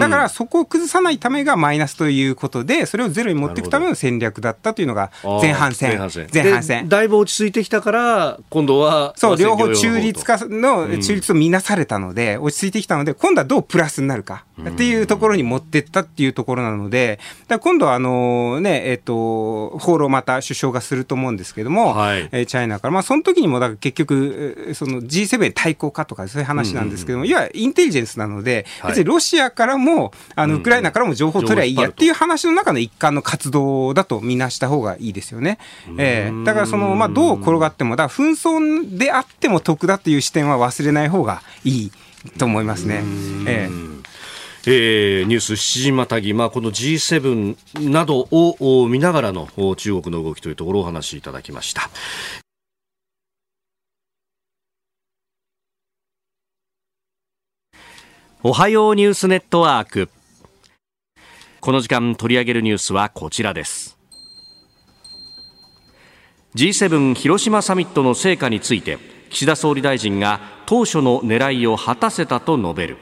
[0.00, 5.98] だから、そこを崩さないためがマイナスということで、それをゼロに持っていくための戦略だったというのが前半戦。
[6.32, 6.88] 前半戦。
[6.88, 17.18] だいぶ落ち着いてきたから、今度は、そう、両方中立化の、中立を見なされたので、落ち着いてきたので、今度はどうプラスになるかっていうところに持ってったっていうところなので、
[17.48, 35.58] だ今度はあのね、えっ、と、放浪また首相がすると思うんですけども、はい、えチャイナから、まあその時にも、だから結局、その G7 対抗かとかそういう話なんですけども、いわゆるインテリジェンスなので、別にロシアからも、あの、ウクライナからも情報を取りゃいいやっていう話の中の一環の活動だと見なした方がいいですよね。
[35.98, 41.71] えー、だからその、まあどう転がっても、だ紛争であっても得だっていう視点は忘れない方がいい
[42.38, 43.02] と思いますね。
[43.46, 43.92] えー
[44.64, 51.90] えー、ニュース7時またぎ、まあ、この G7 などを見ながらの中国の動きというところをお話しいただきました。
[58.44, 60.08] おはようニュースネットワーク。
[61.60, 63.98] この時間取り上げるニュースはこちらです。
[66.54, 68.98] G7 広島サミットの成果について
[69.32, 72.98] 岸田総理大臣が当初の狙いを果たせたと述べる。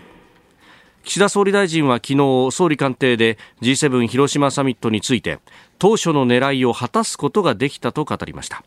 [1.02, 5.40] 岸田総理大臣は昨日総理官邸で G7 広島サミットについて
[5.78, 8.62] 当初の狙いを果たすことができたと語りました。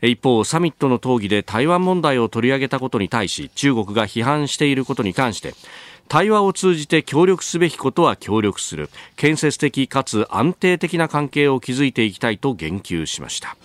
[0.00, 5.54] 一方サミットの討議で台湾問題を取り上げたことに対し中国が批判していることに関して
[6.08, 8.88] 対話を通じて協力すべきことは協力する。
[9.16, 13.56] 建設的かつ安定的な関係を築いていきたいと言及しました。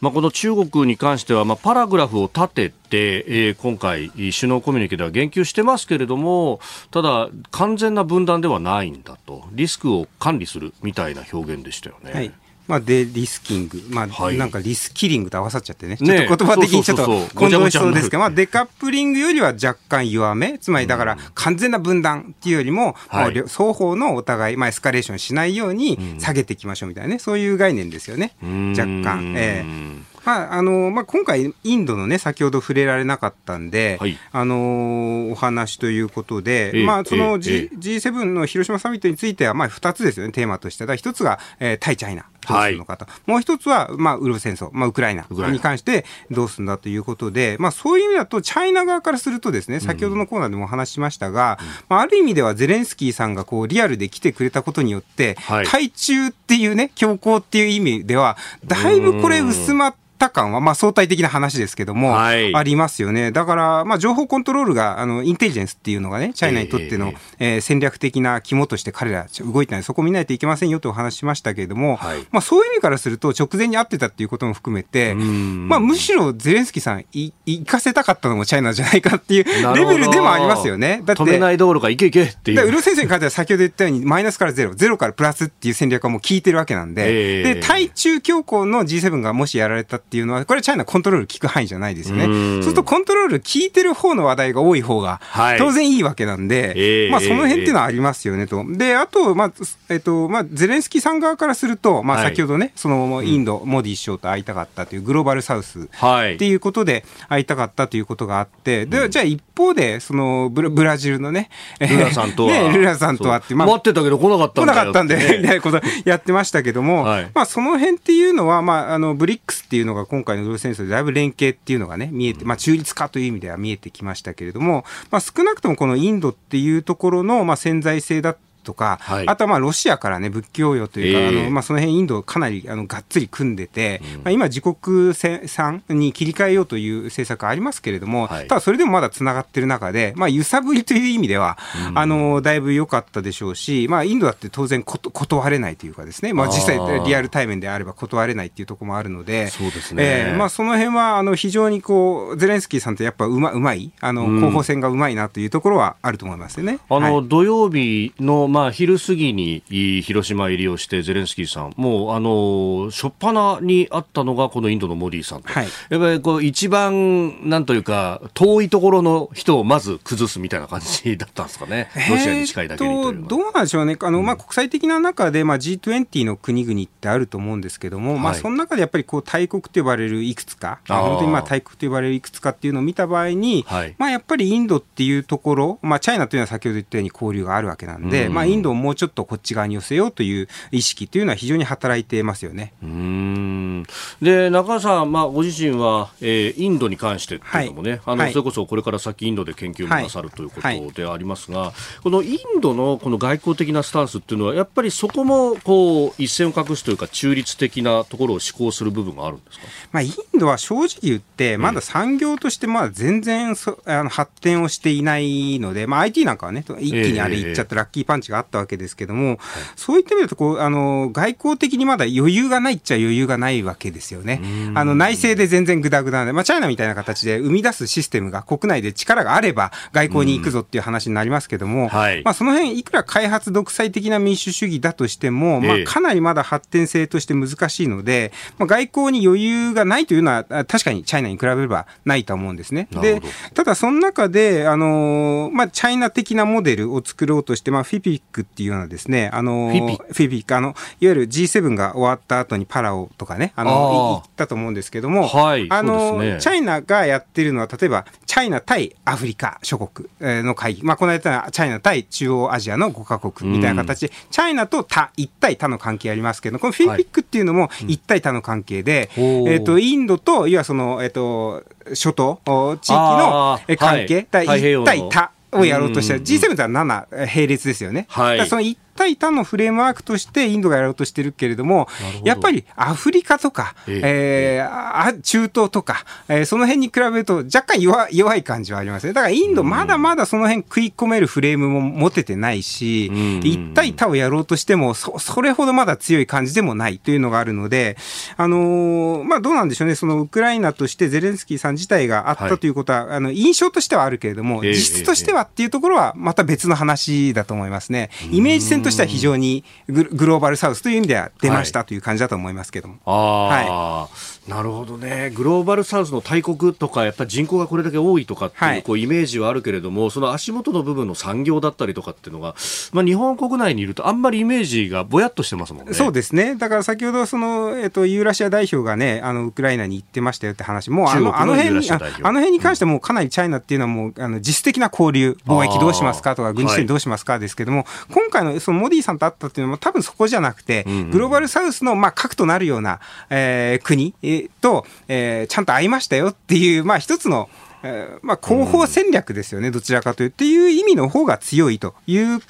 [0.00, 6.60] まあ、この中国に関しては、まあ、パラグラフを立てて、えー、今回、首脳コミュニケでは言及してますけれども、
[6.90, 12.12] ただ、完全な分断ではないんだと、リスクを管理するみたいな表現でしたよね。
[12.12, 12.32] はい
[12.70, 29.34] まあ、デリスキング、まあ、はい、なんかリスキリングと合わさっちゃってね、ちょっと言葉的にちょっと混同しそうですけど、まあ、デカップリングよりは若干弱め、つまりだから完全な分断っていうよりも、はい、双方のお互い、まあ、エスカレーションしないように下げていきましょうみたいなね、そういう概念ですよね、若干。
[29.36, 40.86] えーまああのまあ、今回、インドのね、先ほど触れられなかったんで、はい、あのお話ということで、まあ、その、G え G7 の広島サミットについては、まあ、2つですよね、テーマとして。
[40.86, 42.26] だ一つが、えー、対チャイナ。
[42.48, 63.32] どうするのかと、はい、もう一つは、まあ、ウルフ戦争、まあ、ウクライナに関してどうするんだということで、まあ、そういう意味だと、チャイナ側からするとですね、先ほどのコーナーでもお話ししましたが、うん、まあ、ある意味ではゼレンスキーさんがこうリアルで来てくれたことによって、はい、対中っていうね、強硬っていう意味では、だいぶこれ薄まって、った感は、まあ、相対的な話ですけども、はい、ありますよね。
[63.32, 79.44] だから、まあ、情報コントロールが、あの、インテリジェンスっていうのがね、チャイナにとっての、えー、えー、戦略的な肝として彼ら動いたので、そこを見ないといけませんよとお話しましたけれども、はい、まあ、そういう意味からすると、直前に会ってたっていうことも含めて、まあ、むしろゼレンスキーさん、い、行かせたかったのもチャイナじゃないかっていう
[79.74, 81.02] レベルでもありますよね。
[81.04, 81.22] だって。
[81.22, 82.68] 止めない道路がいけいけっていう。
[82.68, 92.24] ウル先生に関しては先ほど言ったように、マイナスからゼロ、ゼロからプラスっていう戦略はもう効いてるわけなんで、えー、で、対中強硬の G7 がもしやられたっていうのは、これチャイナコントロール効く範囲じゃないですよね。
[92.24, 95.20] そうするとコントロール効いてる方の話題が多い方が、
[95.58, 98.64] 当然いいわけなんで、はい、まあその辺っていうのはありますよねと。
[98.68, 99.52] で、あと、まあ、
[99.88, 111.50] えっと、まあ、ゼレンスキーさん側からすると、まあ先ほどね、はい、そのインド、モディ首相と会いたかったというグローバルサウスっていうことで会いたかったということがあって、で、じゃあ一方で、そのブラブラジルのね、
[111.80, 112.52] ルラさんとは。
[112.52, 141.58] ね、ルラさんとはって、まあ、待ってたけど来なかったんだ来なかったんで、みたいなことやってましたけども、はい、まあその辺っていうのは、まあ、あの、ブリックスっていうのが今回のドル戦争でだいぶ連携っていうのがね、見えて、まあ、中立化という意味では見えてきましたけれども、まあ、少なくともこのインドっていうところの、まあ、潜在性だったとか、はい、あとはまあロシアからね、仏教用というか、えー、あのまあ、その辺インドかなりあのがっつり組んでて、うん、まあ、今、自国産に切り替えようという政策ありますけれども、はい、ただそれでもまだつながってる中で、まあ、揺さぶりという意味では、
[141.88, 156.78] うん、あのだいぶ良かったでしょうし、まあ、インドだって当然こと断れないというかですね、まあ、実際リアル対面であれば断れないっていうところもあるので、そうですね、えー、まあ、その辺はあの非常にこうゼレンスキーさんってやっぱうまうまい、あの候補戦がうまいなというところはあると思いますよね。
[156.88, 159.62] あの、はい、土曜日のまあ昼過ぎに
[160.02, 192.72] 広島入りをしてゼレンスキーさん、もうあの初っ端にあったのがこのインドのモディさんと、はい、やっぱりこう一番なんというか遠いところの人をまず崩すみたいな感じだったんですかね、 ロシアに近いだけにとどうなんでしょうね、あのまあ、国際的な中で、まあ、G20 の国々ってあると思うんですけども、はい、まあ、その中でやっぱりこう大国と呼ばれるいくつか、本当にまあ大国と呼ばれるいくつかっていうのを見た場合に、はい、まあ、やっぱりインドっていうところ、まあ、チャイナというのは先ほど言ったように交流があるわけなんで、うん、まあ、インドをもうちょっとこっち側側に寄せようという意識というのは非常に働いてますよね。
[192.82, 193.84] うん。
[194.22, 201.72] で中川さん、まあ、ご自身は、えー、インドに関してっていうのもね、はい、あの、はい、それこそこれから先インドで研究もなさるということでありますが、はい、
[202.02, 219.38] このインドのこの外交的なスタンスっていうのはやっぱりそこもこう一線を画すというか中立的なところを施行する部分があるんですか、まあ、インドは正直言ってまだ産業としてまだ全然そあの発展をしていないので、まあ、IT なんかはね一気にあれいっちゃったラッキーパンチがあったわけですけども、
[219.76, 224.40] そういった意味だとこうあの、外交的にまだ余裕がないっちゃ余裕がないわけですよね。
[224.74, 242.88] あの内政で全然ぐだぐだで、まあ、チャイナみたいな形で生み出すシステムが国内で力があれば外交に行くぞっていう話になりますけども、はい、まあ、その辺いくら開発独裁的な民主主義だとしても、まあ、かなりまだ発展性として難しいので、まあ、外交に余裕がないというのは確かにチャイナに比べればないと思うんですね。
[242.90, 243.20] で
[243.54, 249.86] ただその中で、あのまあ、チャイナ的なモデルを作ろうとして、まあ、フィピックっていうようなですね、あのフィ
[250.28, 250.54] ピック。
[250.54, 264.00] あのいわゆる G7 が終わった後にパラオとかねあの行ったと思うんですけども、はい、あの、ね、チャイナがやってるのは例えばチャイナ対アフリカ諸国の会議、まあ、この間チャイナ対中央アジアの5か国みたいな形。
[264.00, 271.64] で、うん、チャイナと他一対他の関係ありますけどこのフィリピックっていうのも一対他の関係で、はいえーと、インドといわその、えーと、
[271.94, 272.40] 諸島
[272.80, 278.06] 地域の関係、はい、一対他をやろうとしたら、G7 とは7並列ですよね。
[278.08, 281.88] はい、その一対他のフレームワークとしてインドがやろうとしてるけれども、
[282.22, 284.60] やっぱりアフリカとか、ええ。
[284.62, 289.12] ー、中東とか、えー、その辺に比べると若干弱弱い感じはありますね。
[289.12, 293.06] だからインドまだまだその辺食い込めるフレームも持ててないし、
[293.42, 297.96] 一対他をやろうとしてもそ、それほどまだ強い感じでもないというのがあるので、
[298.36, 308.10] あのー、まあどうなんでしょうね、そのウクライナとしてゼレンスキーさん自体があったということは、はい、あの印象としてはあるけれども、実質としてはっていうところはまた別の話だと思いますね。
[308.30, 312.94] イメージ戦としては非常にグローバルサウスという意味では出ましたという感じだと思いますけども。
[313.04, 314.08] はい、あ
[314.48, 315.30] なるほどね。
[315.30, 322.54] グローバルサウスの大国とか、やっぱり人口がこれだけ多いとかっていう、こうイメージはあるけれども、その足元の部分の産業だったりとかっていうのが、
[322.92, 325.94] まあ、日本国内にいるとあんまりイメージがぼやっとしてますもんね。
[325.94, 326.56] そうですね。
[326.56, 343.00] だから先ほどその、えっと、ユーラシア代表がね、あの、ウクライナに行ってましたよって話、もうあの、あの辺に、あの辺に関してはもうかなりチャイナっていうのはもう、あの、実質的な交流、貿易どうしますかとか、軍事支援どうしますかですけども、はい、今回のそのモディさんと会ったっていうのも多分そこじゃなくて、グローバルサウスの、まあ、核となるような、
[343.30, 344.14] えー、国
[344.60, 347.48] と、えー、ちゃんと会いましたよっていう、まあ、一つの、
[347.82, 352.40] えー、まあ、広報戦略ですよね、どちらかというっていう意味の方が強いという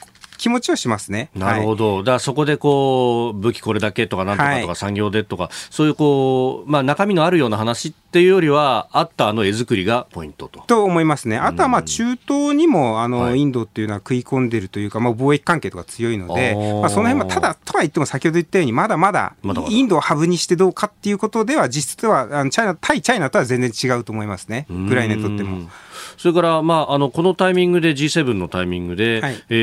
[0.41, 1.29] 気持ちはしますね。
[1.35, 1.97] なるほど。
[1.97, 10.61] はい、だからそこでこう、武器これだけとかなんとかとか産業でとか、はい、そういうこう、まあ中身のあるような話っていうよりは、あったあの絵作りがポイントと。
[10.67, 11.37] と思いますね。
[11.37, 19.35] あとはまあ中東にも、あの、インドっていうのは食い込んでるというか、まあ貿易関係とか強いので、まあその辺はただとは言っても先ほど言ったように、まだまだ
[19.69, 24.67] インドをハブにしてどうかっていうことでは、実質は、あのチャイナ、対チャイナとは全然違うと思いますね。
[24.71, 25.69] ウクライナにとっても。
[26.21, 29.55] それから、まあ、あのこのタイミングで G7 のタイミングで、はい、え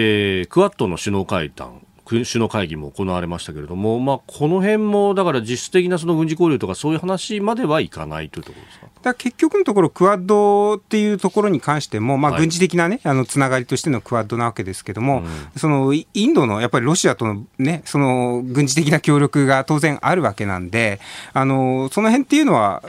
[0.43, 8.87] ー、クワッドの首脳会談首脳会議も行われましたけれども、まあ、この辺もだから実質的なその軍事交流とかそういう話まではいかないというところですか？
[9.03, 20.99] だ結局のところ、クアッドっていうところに関しても、まあ、軍事的なね、はい、あのつながりとしてのクアッドなわけですけれども、うん、そのインドのやっぱりロシアとのね、その軍事的な協力が当然あるわけなんで、
[21.33, 22.81] あのその辺っていうのは、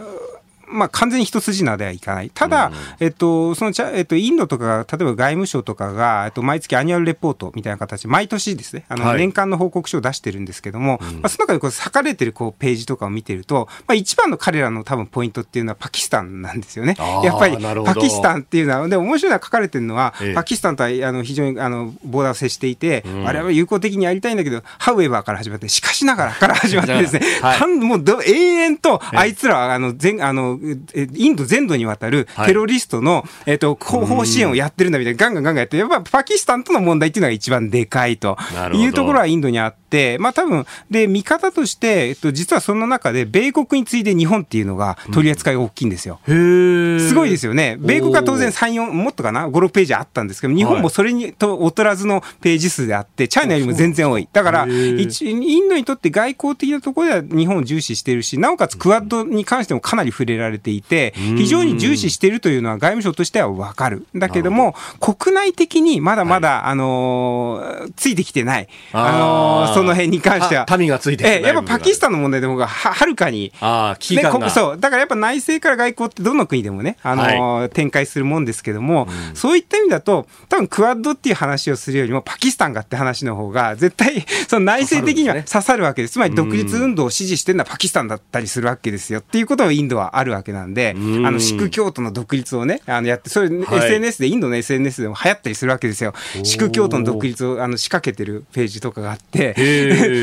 [0.70, 2.30] まあ、完全に一筋縄ではいかない。
[2.32, 16.96] ただ、えっと、そのちゃ、えっと、インドとか、例えば外務省とかが、えっと、毎月アニュアルレポートみたいな形、毎年ですね、あの、年間の報告書を出してるんですけども、はい、まあ、その中でこう、割かれてるこう、ページとかを見てると、まあ、一番の彼らの多分ポイントっていうのはパキスタンなんですよね。
[17.24, 30.57] やっぱり、パキスタンっていうのは、で、面白いのは書かれてるのは、ええ、パキスタンとは、あの、非常に、あの、ボーダーを接していて、うん、あれは友好的にやりたいんだけど、 however から始まって、しかしながらから始まってですね、 はい、もうど、延々と、あいつらは、あの、全、あの、
[31.14, 38.36] インドド全土にわたるテロリストの、えっと、後方支援をやってるんだみたいな、ガンガンガンガンやって、やっぱパキスタンとの問題っていうのが一番でかいと。
[38.74, 39.78] いうところはインドにあって、
[40.18, 46.20] まあ多分、で、見方として、えっと、実はその中で、米国に次いで日本っていうのが取り扱いが大きいんですよ。
[46.26, 47.76] うん、すごいですよね。
[47.80, 54.28] 米国は当然3、4、もっとかな、5、6ページあったんですけど、日本もそれにと劣らずのページ数であって、チャイナよりも全然多い。
[54.32, 64.06] だから、インドにとって外交的なところでは日本を重視してるし、なおかつクアッドに関してもかなり触れられていて、非常に重視しているというのは外務省としては分かる。
[64.14, 68.68] だけども、国内的にまだまだ、はい、あのー、ついてきてない。
[68.92, 70.66] あのー、その辺に関しては。
[70.78, 73.52] 民がついてえやっぱパキスタンの問題の方がははるかに。
[73.60, 74.78] ああ、危機感が、そう。
[74.78, 86.12] だからやっぱ内政から外交ってどの国でもね、あのーはい、展開するもんですけども、うん、そういった意味だと、多分クアッドっていう話をするよりも、パキスタンがって話の方が、 絶対、その内政的には刺さるわけです。
[86.12, 89.20] つまり独立運動を支持してるのはパキスタンだったりするわけですよ。
[89.20, 90.98] っていうことはインドはあるわけなんで、あ
[91.30, 96.14] の、シク教徒の独立をね、あのやって、それ、はい、SNS で、インドの SNS でも流行ったりするわけですよ。
[96.42, 99.54] シク教徒の独立をあの仕掛けてるページとかがあって、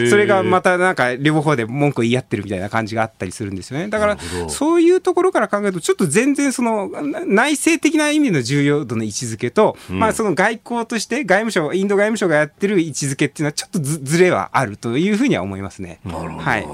[0.09, 3.87] それがまたなんか両方で文句を言い合ってるみたいな感じがあったりするんですよね。
[3.87, 4.17] だから、
[4.49, 6.89] そういうところから考えると、ちょっと全然その
[7.25, 15.99] 内政的な意味の重要度の位置づけと、うん、まあその外交として外務省、インド外務省がやってる位置づけっていうのはちょっとずずれはあるというふうには思いますね。
[16.05, 16.31] なるほど。
[16.37, 16.67] はい。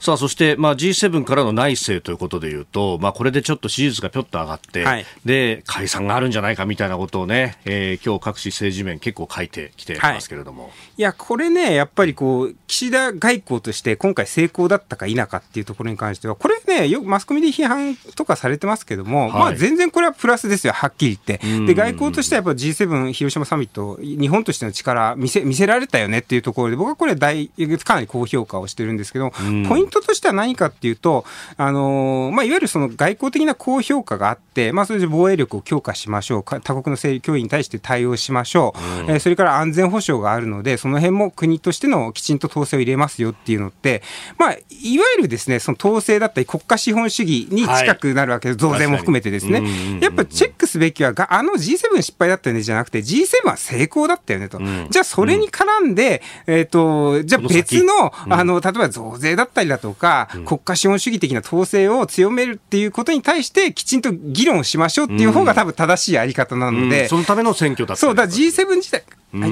[0.00, 21.66] さあそして、まあ、G7 からの内政ということでいうと、まあ、これでちょっと支持率がぴょっと上がって、はい、で解散があるんじゃないかみたいなことをね、えー、今日各紙政治面結構書いてきてますけれども、はい、いやこれねやっぱりこう岸田外交として今回成功だったか否かっていうところに関してはこれねよくマスコミで批判とかされてますけども、はい、まあ、全然これはプラスですよはっきり言って。
[21.66, 27.48] で外交としてはやっぱ G7 広島サミット日本としての力見せ見せられたよねっていうところで僕はこれ大
[27.84, 29.30] かなり高評価をしてるんですけど
[29.68, 31.24] ポイントとしては何かっていうと、
[31.56, 44.02] あのー、まあ、いわゆるその外交的な高評価があって、まあ、それで防衛力を強化しましょう、他国の脅威に対して対応しましょう、うん、えー、それから安全保障があるので、その辺も国としてのきちんと統制を入れますよっていうのって、
[44.38, 49.62] まあ、いわゆるですね、その統制だったり国家資本主義に近くなるわけです、はい、増税も含めてですね。
[50.00, 54.58] やっぱチェックすべきは、あの G7 失敗だったよねじゃなくて、G7 は成功だったよねと。
[54.58, 67.08] うん、じゃあ、それに絡んで、えっ、ー、と、じゃあ別の、あの、例えば増税だったりだとか、国家資本主義的な統制を強めるっていうことに対して、きちんと議論しましょうっていう方が多分正しいやり方なので。
[67.08, 69.04] そのための選挙だったそう、だ G7 自体。
[69.32, 69.50] はい、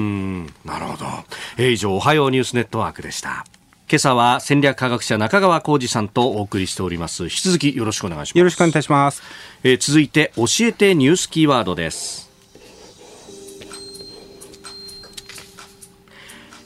[0.67, 1.05] なるほど。
[1.57, 3.45] えー、以上、おはようニュースネットワークでした。
[3.89, 7.23] 今朝は戦略科学者中川浩二さんとお送りしております。
[7.23, 8.37] 引き続きよろしくお願いします。
[8.37, 9.23] よろしくお願いします、
[9.63, 12.29] えー、続いて教えてニュースキーワードです。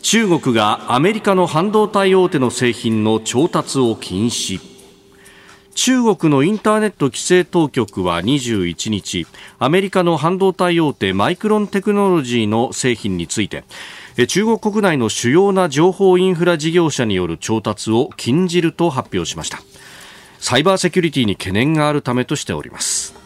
[0.02, 4.60] 中国がアメリカの半導体大手の製品の調達を禁止。
[5.76, 9.26] 中国のインターネット規制当局は21日
[9.58, 13.64] アメリカの半導体大手マイクロンテクノロジーの製品について
[14.28, 19.60] 中国国内の主要な情報インフラ事業者による調達を禁じると発表しました。
[20.40, 23.21] サイバーセキュリティに懸念があるためとしております。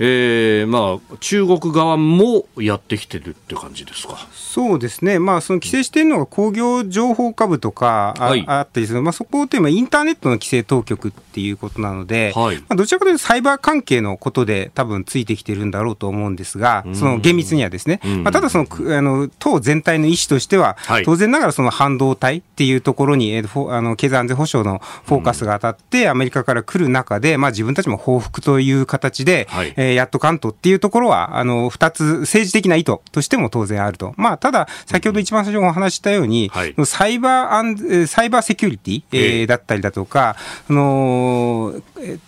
[0.00, 4.16] えーまあ、中国側もやってきてるって感じですか？
[4.32, 34.14] そうですね、まあ、その規制しているのが工業情報株とかあはい、あったりする、まあ、そこというのはインターネットの規制当局っていうことなので、はい、まあ、どちらかというとサイバー関係のことで多分ついてきてるんだろうと思うんですが、その厳密にはですね、まあ、ただそのあの、党全体の意思としては、はい、当然ながらその半導体っていうところに、えー、あの経済安全保障のフォーカスが当たって、アメリカから来る中で、まあ、自分たちも報復という形で、はい、えーえー、やっと関東っていうところは、あの、二つ、政治的な意図としても当然あると。
[34.16, 40.36] まあ、ただ、先ほど一番最初にお話したように、はい、サイバーアン、サイバーセキュリティ、えー、だったりだとか、
[40.68, 41.74] あの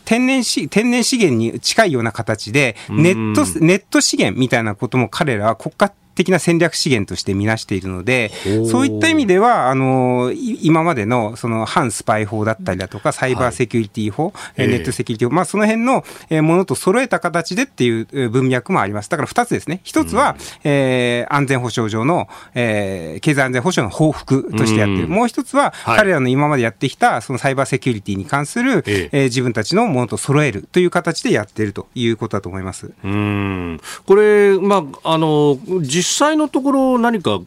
[0.05, 8.31] 天然資、天然資源に近いような形で、ネット、ネット資源みたいなことも彼らは国家的な戦略資源としてみなしているので、
[8.71, 16.05] そういった意味では、あの、今までのその反スパイ法だったりだとか、サイバーセキュリティ法、はい、ネットセキュリティ法、まあその辺の
[16.43, 19.09] ものと揃えた形でっていう文脈もあります。
[19.09, 19.81] だから二つですね。
[19.83, 25.05] 一つは、うん、えー、安全保障上の、えー、経済安全保障の報復としてやってる。
[25.05, 32.91] うん、もう一つは、はい、彼らの今までやってきた、そのサイバーセキュリティに関する、ええー、自分たちのものと揃えるという形でやっているということだと思います。
[33.03, 33.81] うん。
[34.07, 37.39] これ、まあ、あの、実実際のところ何か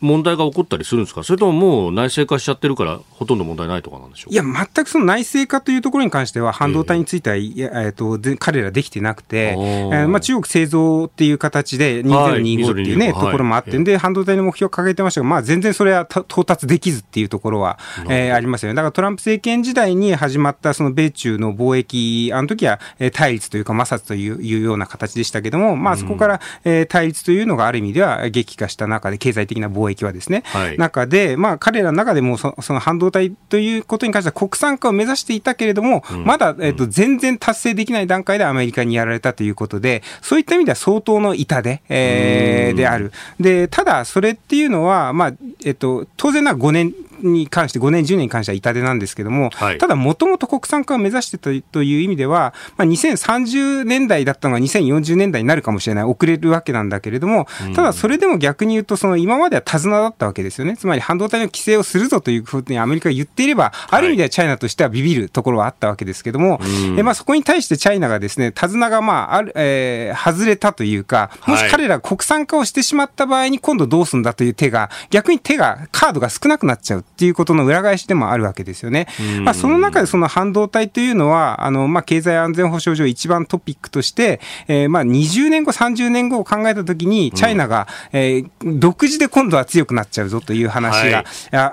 [0.00, 1.22] 問題が起こったりするんですか？
[1.22, 18.76] それとももう内製化しちゃってるからほとんど問題ないとかなんでしょういや、全くその内製化というところに関しては、半導体については、えー、えー、と彼らできてなくて、えーまあ、中国製造っていう形で2025っていうね、はい、ところもあって、で、半導体の目標を掲げてましたが、まあ、全然それは到達できずっていうところは、えー、ありますよね。
[18.76, 22.80] だからトランプ政権時代に始まったその米中の貿易、あの時は
[23.12, 43.12] 対立というか摩擦といういうような形でしたけども、まあ、そこから、えー、対立というのがある意味では激化した中で、経済的な貿易はですね、はい、中で、まあ、彼らの中でもそその半導体ということに関しては国産化を目指していたけれども、うん、まだ、えーと、全然達成できない段階でアメリカにやられたということで、そういった意味では相当の痛手、えー、である。
[43.40, 45.32] で、ただ、それっていうのは、まあ、
[45.64, 46.92] えっ、ー、と、当然な5年
[47.32, 60.76] に関して、5年、10年に関しては痛手なんですけども、はい、ただ、もともと国産化を目指してたという意味では、まあ、2030年代だったのが2040年代になるかもしれない、遅れるわけなんだけれども、ただ、それでも逆に言うと、その今までは手綱だったわけですよね。
[60.76, 66.60] つまり、半導体の規制をするぞというふうにアメリカが言っていれば、ある意味ではチャイナとしてはビビるところはあったわけですけども、
[66.96, 79.06] えまあ、そこに対してチャイナがですね、手綱がまあ、ある、えー、外れたというか、もし彼らが国産化をしてしまった場合に今度どうすんだという手が、逆に手が、カードが少なくなっちゃうっていうことの裏返しでもあるわけですよね。
[79.40, 84.38] まあ、その中でその半導体というのは、あの、まあ、経済安全保障上一番トピックとして、
[84.68, 91.24] えー、まあ、20年後、30年後を考えたときに、チャイナが、えー、独自で今度は強くなっちゃうぞという話が、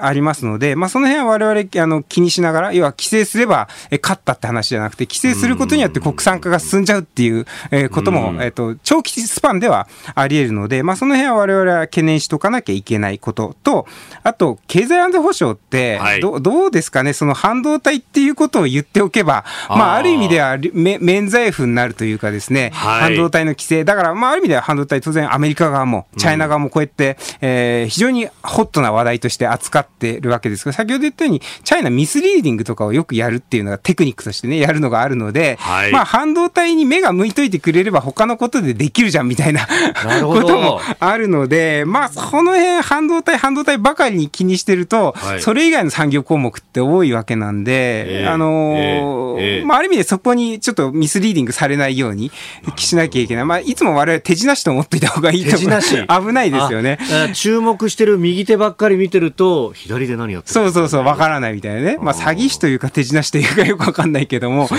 [0.08, 13.88] ありますので、まあ、その辺は我々、あの、気にしながら、要は規制すれば、え勝ったって話じゃなくて、規制することによって国産化が進んじゃうっていう、えー、ことも、えっ、と、長期スパンではあり得るので、まあ、その辺は我々は懸念しとかなきゃいけないことと、
[14.24, 39.68] あと、経済安全保障って、はい、どどうですかね、その半導体っていうことを言っておけば、あまあ、ある意味では免罪符になるというかですね、はい、半導体の規制、だから、まあ、ある意味では半導体、当然アメリカ側も、チャイナ側もこうやって、うん、えー、非常にホットな話題として扱ってるわけですが、先ほど言ったように、チャイナミスリーディングとかをよくやるっていうのがテクニックとしてね、やるのがあるので、はい、まあ、半導体に目が向いといてくれれば、他のことでできるじゃんみたいな
[40.24, 52.32] こともあるので、まあ、その辺、半導体、半導体ばかりに気にしてると、はい、それ以外の産業項目って多いわけなんで、えー、あのーえー、まあ、ある意味でそこにちょっとミスリーディングされないように
[52.78, 53.46] しなきゃいけない。
[53.46, 56.28] まあ、いつも我々手品師と思っていた方がいいと思う。
[56.28, 57.00] 危ないですよね。
[57.34, 61.98] 注目してる右手ばっかり見てると、左で何やってるそうそうそう、わからないみたいなね。
[62.02, 64.70] まあ、詐欺師というか手品師というかよくわかんないけども、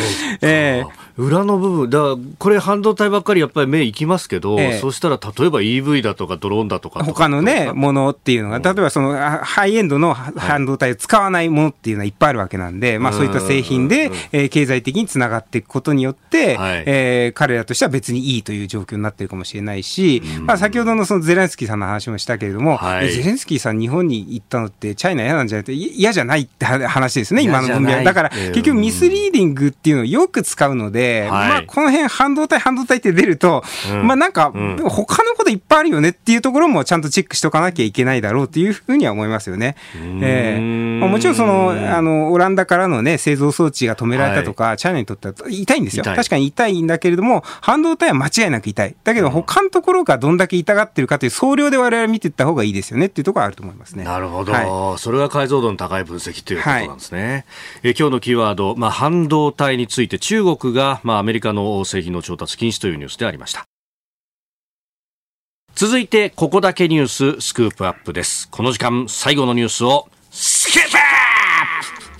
[0.40, 28.02] えー、裏の部分、だからこれ半導体ばっかりやっぱり目いきますけど、えー、そうしたら例えば EV だとかドローンだとか他のね、ものっていうのが、例えばそのハイエンドの半導体を使わないものっていうのはいっぱいあるわけなんで、まあそういった製品で、えー、経済的につながっていくことによって、はい、えー、彼らとしては別にいいという状況になってるかもしれないし、まあ先ほどのそのゼレンスキーさんの話もしたけれども、はい、ゼレンスキーさん日本に行ったのってチャイナ嫌なんじゃないと嫌じゃないって話ですね、今の分野。
[28.02, 39.76] だから結局ミスリーディングっていうのをよく使うので、はい、まあこの辺半導体半導体って出ると、うん、まあなんか、うん、他のこといっぱいあるよねっていうところもちゃんとチェックしとかなきゃいけないだろうというふうには思いますよね。
[39.94, 46.04] えーまあ、もちろんその、あの、オランダからのね、製造装置が止められたとか、はい、チャイナにとっては痛いんですよ。
[46.04, 48.94] 確かに痛いんだけれども、半導体は間違いなく痛い。
[49.04, 54.04] だけど他のところがどんだけ痛がってるかという総量で我々見ていった方がいいですよねっていうところはあると思いますね。
[54.04, 54.52] なるほど。
[54.52, 57.22] はい、それが解像度の高い分析ということなんですね。
[57.22, 57.44] はい、
[57.90, 63.64] え今日のキーワード、まあ、半導体について中国が、まあ、アメリカの製品の調達禁止というニュースでありました。
[65.74, 68.48] 続いてここだけニューススクープアップです。
[68.48, 71.02] この時間最後のニュースをスクープアッ
[72.12, 72.14] プ。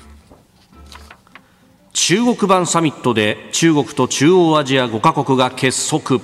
[1.92, 6.20] 中国版サミットで中国と中央アジア5カ国が結束。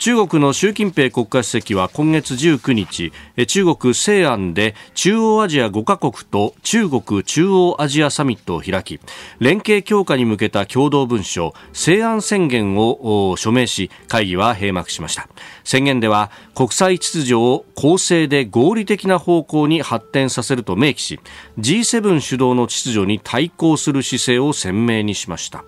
[0.00, 3.12] 中国の習近平国家主席は今月19日
[3.46, 8.98] 中国西安で中央アジア5カ国と中国中央アジアサミットを開き
[9.40, 15.28] 連携強化に向けた共同文書西安宣言を署名し会議は閉幕しました。
[15.64, 21.20] 宣言では国際秩序を公正で合理的な方向に発展させると明記し
[21.58, 25.62] G7 主導の秩序に対抗する姿勢を鮮明にしました。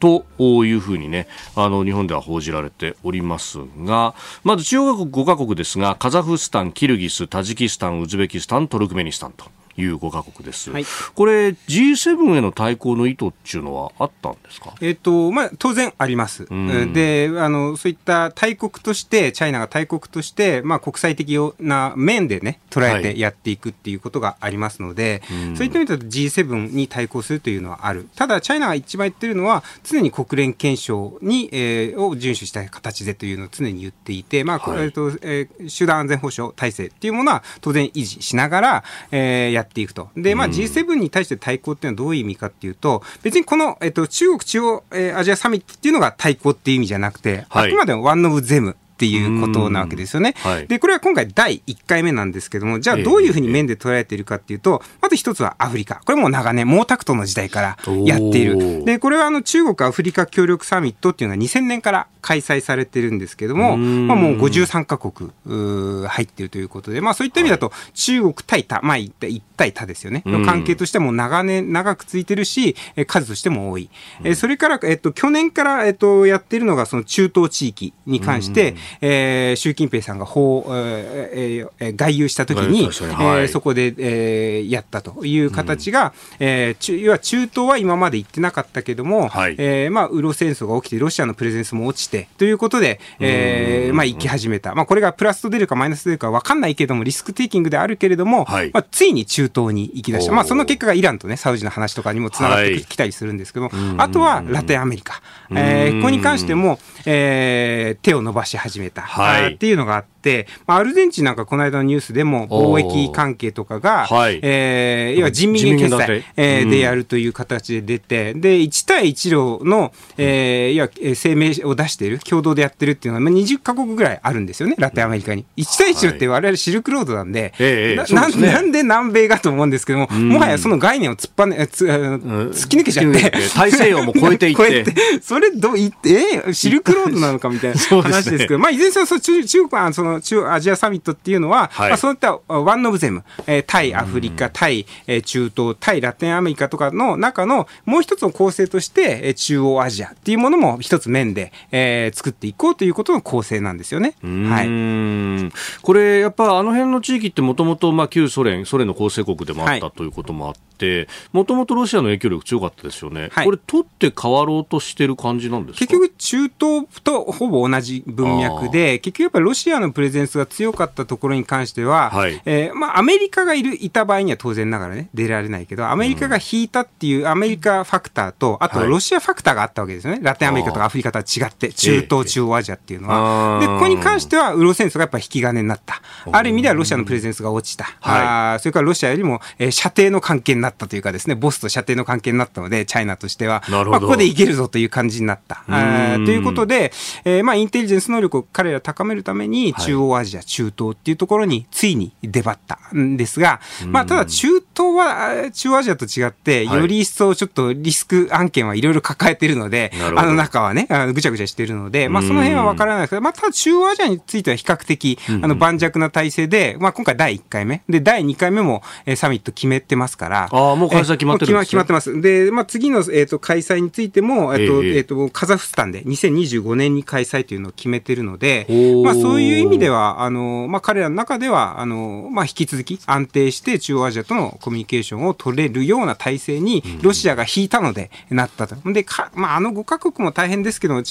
[0.00, 1.26] というふうにね、
[1.56, 9.57] あの、日本では報じられておりますが、まず中央国5カ国ですが、カザフスタン、キルギス、タジキスタン、ウズベキスタン、トルクメニスタンと。
[9.78, 16.46] いう5カ国です、はい、これ G7 への対抗の意図っていうのはあったんですか、えーとまあ、当然あります、
[16.92, 28.08] であのそういった大国としてチャイナが大国として、まあ、国際的な面でね捉えてやっていくっていうことがありますので、はい、そういった意味で G7 に対抗するというのはある。
[28.16, 40.08] ただチャイナが一番言ってるのは常に国連憲章に、えー、を遵守した形でというのを常に言っていて、まあはい、えーとえー、集団安全保障体制っていうものは当然維持しながら、えー、やっていくと。
[40.16, 48.76] で、まあ、G7 に対して対抗っていうのはどういう意味かっていうと、別にこの、えっと、中国中央、えー、アジアサミットっていうのが対抗っていう意味じゃなくて、はい、あくまでもワン・オブ・ゼム。
[48.98, 50.34] っていうことなわけですよね。
[50.38, 56.00] はい、で、これは今回第1回目なんですけども、じゃあどういうふうに面で捉えているかっていうと、まず一つはアフリカ。
[56.04, 58.84] これも長年、毛沢東の時代からやっている。
[58.84, 69.12] で、これはあの中国アフリカ協力サミットっていうのは2000年から開催されてるんですけども、まあもう53カ国入っているということで、まあそういった意味だと中国対他、まあ一
[69.56, 70.24] 対他ですよね。
[70.26, 72.74] の関係としても長年、長くついてるし、
[73.06, 73.90] 数としても多い。
[74.24, 94.74] えそれから、えっと、去年から、えっと、やってるのがその中東地域に関して、えー、習近平さんが法、えー、外遊したときに、はい、えー、そこで、えー、やったという形が、うん、えー、要は中東は今まで行ってなかったけども、はい、えー、まあ、ウロ戦争が起きて、ロシアのプレゼンスも落ちて、ということで、えー、まあ、行き始めた。
[94.74, 100.32] まあ、これがプラスと出るかマイナス出るか分かんないけども、リスクテイキングであるけれども、はい、まあ、ついに中東に行き出した。
[100.32, 105.22] まあ、その結果がイランとね、サウジの話とかにもつながってきたりするんですけど、あとはラテンアメリカ。
[105.50, 110.17] えー、ここに関しても、えー、手を伸ばし始めた、はい、っていうのがあって、、
[110.66, 125.44] まあ、アルゼンチンなんかこの間のニュースでも貿易関係とかが、はい、えー、要は人民元決済、えー、でやるという形で出て、で、1対1路の、えー、いわ声明を出している、共同でやってるっていうのは、まあ、20か国ぐらいあるんですよね、ラテンアメリカに。
[125.56, 134.84] 1対1路って我々シルクロードなんで、はい、な、ね、 なんで南米がと思うんですけども、もはやその概念を突っぱね、つ突き抜けちゃって、大西洋も超えていって。
[134.84, 154.14] てそれどういって、 えー、シルクロードなのかみたいな話ですけど、ね、まあ、いずれにせよ、中国はその中アジアサミットっていうのは、はい、まあ、そういったワン・オブ・ゼム、えー、対アフリカ、対、えー、中東、対ラテンアメリカとかの中のもう一つの構成として、えー、中央アジアっていうものも一つ面で、えー、作っていこうということの構成なんですよね。
[154.22, 155.52] はい、
[155.82, 163.28] これ、やっぱあの辺の地域ってもともと旧ソ連、ソ連の構成国でもあった、はい、ということもあって、て、もともとロシアの影響力強かったですよね。
[163.32, 180.20] はい、これ、取って変わろうとしてる感じなんです結局、中東とほぼ同じ文脈で、結局やっぱりロシアのプレゼンスが強かったところに関しては、はい、えー、まあ、アメリカがいる、いた場合には当然ながらね、出られないけど、アメリカが引いたっていうアメリカファクターと、あとロシアファクターがあったわけですよね。
[180.22, 183.60] ラテンアメリカとかアフリカとは違って、中東、中央アジアっていうのは。
[183.60, 186.00] で、ここに関しては、ウロ戦争がやっぱ引き金になった。
[186.30, 187.84] ある意味ではロシアのプレゼンスが落ちた。
[188.00, 195.64] はい、あそれからロシアよりも、えー、射程の関係になったというかですね、ボスと射程の関係になったので、チャイナとしては、まあ、ここでいけるぞという感じになった。
[195.68, 196.92] あということで、
[197.24, 222.20] えー、まあ、インテリジェンス能力を彼ら高めるために、中央アジア、中東っていうところについに出張ったんですが、まあ、ただ中東は中央アジアと違って、より一層ちょっとリスク案件はいろいろ抱えてるので、あの中はね、あのぐちゃぐちゃしてるので、まあ、その辺は分からないですけど、まあ、ただ中央アジアについては比較的、あの盤石な体制で、まあ、今回第1回目、で、第2回目も、えー、サミット決めてますから、ああ、もう開催決まってるんです、ね、決まってます。
[222.20, 228.66] で、まあ、次の、えーと、開催についても、えっ、ー、と、えー、えー、と、カザフスタンで2025年に開催というのを決めてるので、
[229.04, 238.76] まあ、そういう意味では、あの、まあ、彼らの中では、あの、まあ、引き続き安定して中央アジアとのコミュニケーションを取れるような体制に、ロシアが引いたので、なったと。
[238.92, 241.02] で、か、まあ、あの5カ国も大変ですけど、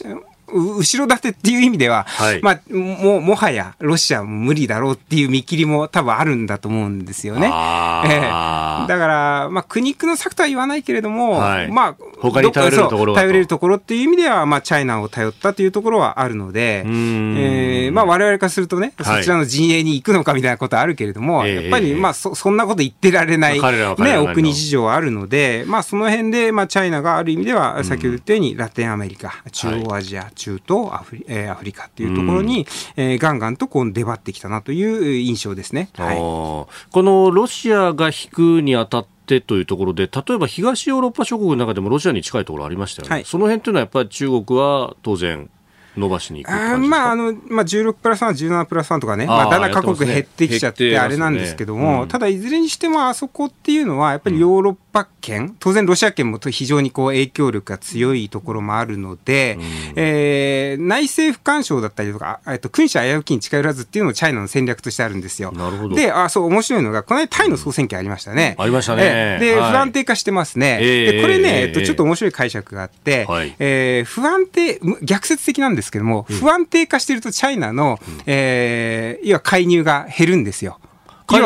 [0.53, 7.47] 後ろ盾っていう意味では、はい、まあ、も、もはやロシアも無理だろうっていう見切りも多分あるんだと思うんですよね。
[7.47, 35.89] えー、だから、まあ、苦肉の策とは言わないけれども、はい、まあ、他に頼れるところ頼れるところっていう意味では、まあ、チャイナを頼ったというところはあるので、えー、まあ、我々からするとね、そちらの陣営に行くのかみたいなことはあるけれども、はい、やっぱり、まあ、そ、そんなこと言ってられない、ね、お国事情はあるので、まあ、その辺で、まあ、チャイナがある意味では、先ほど言ったように、ラテンアメリカ、中央アジア、中東アフリ,、えー、アフリカっていうところに、うん、えー、ガンガンとこう出張ってきたなという印象ですね。
[35.95, 45.49] はい、このロシアが引くにあたってというところで、例えば東ヨーロッパ諸国の中でもロシアに近いところありましたよね、はい、その辺というのはやっぱり中国は当然、
[45.97, 59.63] 伸ばしにいくあまああのまあ、16プラス1、17プラス1とかね、まあ、だんだん各国減ってきちゃって、あれなんですけども、ねうん、ただいずれにしても、あそこっていうのは、やっぱりヨーロッパ圏、当然ロシア圏も非常にこう影響力が強いところもあるので、うん、
[59.95, 65.51] えー、内政不干渉だったりとか、えっと、君主危うきに近寄らずっていうのもチャイナの戦略としてあるんですよ。
[65.51, 65.95] なるほど。
[65.95, 68.55] で、あそう、面白いのが、この間タイの総選挙ありましたね。
[68.57, 69.37] うん、ありましたね。
[69.39, 70.77] で、はい、不安定化してますね。
[70.79, 80.79] でこれね、えっと、ちょっと面白い解釈があって、はい、えー、不安定、逆説的なんですけども、不安定化してるとチャイナの、うん、えー、いわ介入が減るんですよ。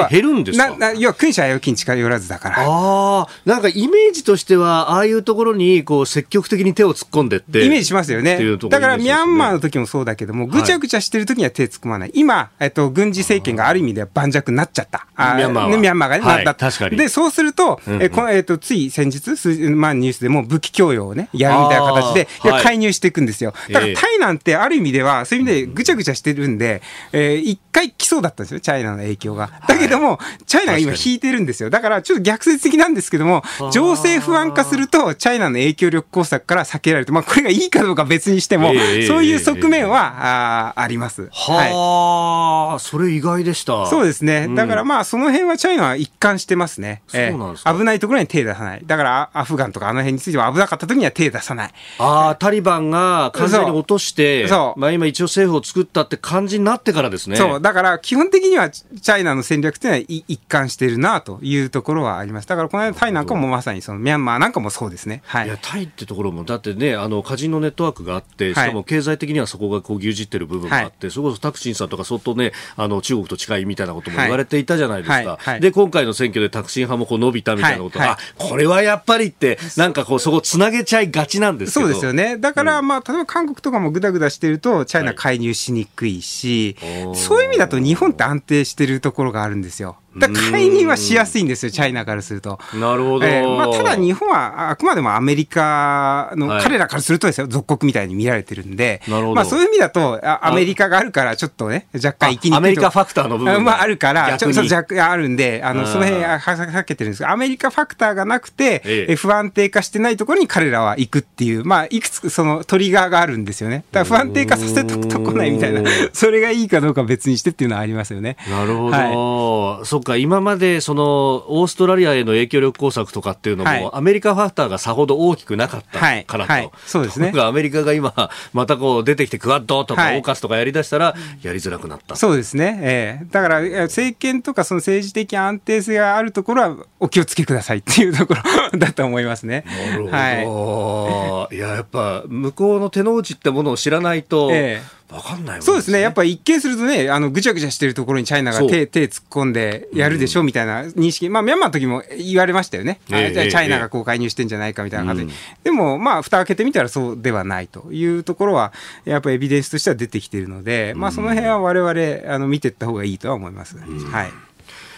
[0.09, 0.77] 減るんですか？
[0.77, 2.55] な要は君主危うきに近寄らずだから。
[2.59, 7.65] ああ、なんかイメージとしては、ああいうところにこう積極的に手を突っ込んでって。
[7.65, 8.39] イメージしますよね。
[8.69, 12.11] だからミャンマーの時もそうだけども、ぐちゃぐちゃしてる時には手突っ込まない。
[12.13, 15.07] 今、えっと、軍事政権がある意味では盤石になっちゃった。
[15.15, 15.77] あミャンマーは。
[15.77, 16.55] ミャンマーがね、なった。
[16.55, 16.97] 確かに。
[16.97, 19.31] で、そうすると、うんうん、えこのえっと、つい先日、
[19.71, 23.53] まあニュースでも武器供与をね、やるみたいな形で、いや介入していくんですよ。
[23.69, 29.49] だからタイなんてある意味では、そういう意味でぐちゃぐちゃしてるんで、えー、一回来そうだったんですよ、チャイナの影響が。
[29.71, 31.69] だけども、チャイナが今引いてるんですよ。
[31.69, 38.73] だからちょっと逆説的なんですけども、情勢不安化すると、チャイナの影響力工作から避けられると、まあこれがいいかどうか別にしても、
[39.07, 41.29] そういう側面は、ああります。
[41.31, 43.85] はあ、それ意外でした。
[43.87, 44.47] そうですね。
[44.55, 47.01] だからまあその辺はチャイナは一貫してますね。
[47.07, 48.81] そうなんですか、危ないところに手出さない。
[48.85, 51.71] だからアフガンとかあの辺については危なかった時には手出さない。
[51.99, 57.35] ああ、タリバンが完全に落として、そうまあ今一応政府を作ったって感じになってからですね。
[57.35, 57.61] そう。
[57.61, 62.47] だから基本的にはチャイナの戦略っていうのは一貫しているなというところはあります。
[62.47, 65.21] だからこの間タイなんかもまさにそのミャンマーなんかもそうですね。
[65.25, 65.47] はい。
[65.47, 75.15] いやタイってところもだってねあのカジノネットワークがあってしかも経済的にはそこがこう牛耳ってる部分があって、はい、それこそタクシンさんとか相当ねあの中国と近いみたいなことも言われていたじゃないですか。
[75.15, 75.37] はい。
[75.37, 82.37] はい、で今回の選挙でタクシン派もこう伸びたみたいなことが、あこれはやっぱりってなんかこうそこつなげちゃいがちなんですそうですよね。
[82.37, 86.75] だから、まあ例えば韓国とかもぐだぐだしてるとチャイナ介入しにくいし、
[87.15, 89.97] そういう意味だと日本って安定してるところがあるんですよ。
[90.17, 92.59] だ介入はしやすいんですよ、チャイナからすると。
[92.73, 93.25] なるほど。
[93.25, 102.57] えー、まあ、ただ日本はあくまでもアメリカの、彼らからするとですよ、属国みたいに見られてるんで、なるほどまあ、そういう意味だとあ、アメリカがあるから、ちょっとね、若干生きにくい。
[102.57, 113.85] アメリカファクターの部分まあ、あるから、ちょっと若干あるんで、あの、その辺は避けてるんですが、アメリカファクターがなくて、ええ、不安定化してないところに彼らは行くっていう、まあ、いくつそのトリガーがあるんですよね。
[113.91, 115.83] だから不安定化させとくとこないみたいな、
[116.13, 118.37] それがいいかどうか別にしてっていうのはありますよね。
[118.49, 118.97] なるほど。
[118.97, 126.61] はい、そそうか、今までそのオーストラリアへの影響力工作とかっていうのも、はい、アメリカファクターがさほど大きくなかったからと、はい。
[126.63, 127.31] はい、そうですね。
[127.37, 133.25] アメリカが今、またこう出てきて、クワッドとかオーカスとかやりだしたら、やりづらくなった、そうですね、ええ。
[133.25, 138.41] ー、だから政権とかその政治的安定性があるところは、お気をつけくださいっていうところ
[138.79, 139.65] だと思いますね。
[139.91, 145.99] なるほど、はい、いや、やっぱ向こうの手の内ってものを知らないと、えーわかんない、ね、そうですね。
[145.99, 151.29] やっぱ一見するとね、あの、ぐちゃぐちゃしてるところにチャイナが手、手突っ込んでやるでしょ、みたいな認識。
[151.29, 153.01] まあ、ミャンマーの時も言われましたよね。
[153.09, 155.33] えー、じゃあ、チャイナがこう介入してんじゃないかみたいな感じで。
[155.63, 158.71] でも、まあ、蓋開けてみたらそうではないというところは、
[159.03, 163.77] やっぱエビデンスとしては出てきているので、まあ、その辺は我々、あの、見ていった方がいいとは思います。
[163.77, 164.31] はい。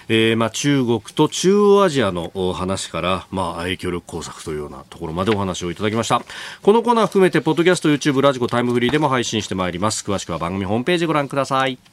[0.09, 6.21] えーまあ、中国と中央アジアの話から、まあ、影響力工作というようなところまでお話をいただきました。
[6.61, 10.03] このコーナー含めてポッドキャスト YouTube ラジコタイムフリーでも配信してまいります。
[10.03, 11.92] 詳しくは番組ホームページご覧ください。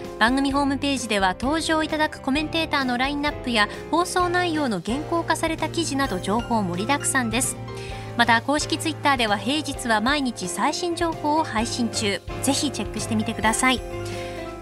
[0.21, 7.57] 番組ホームページでは登場いただくコメンテーターのラインナップや放送内容の原稿化された記事など情報盛りだくさんです。
[8.17, 12.21] また公式ツイッターでは平日は毎日最新情報を配信中。
[12.43, 13.81] ぜひチェックしてみてください。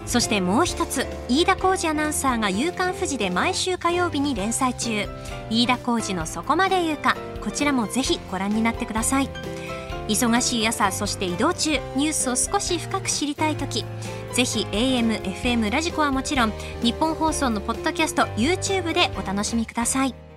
[0.06, 5.06] そしてもう一つ飯田浩二アナウンサーが「夕刊富士」で毎週火曜日に連載中。
[5.50, 9.28] 飯田浩二の「そこまで言うか」こちらもぜひご覧になってください。
[10.08, 13.84] 忙しい朝そして移動中ニュースを少し深く知りたい時。
[14.32, 16.52] ぜひ AM、FM、ラジコはもちろん
[16.82, 20.29] 日本放送のポッドキャスト YouTube でお楽しみください。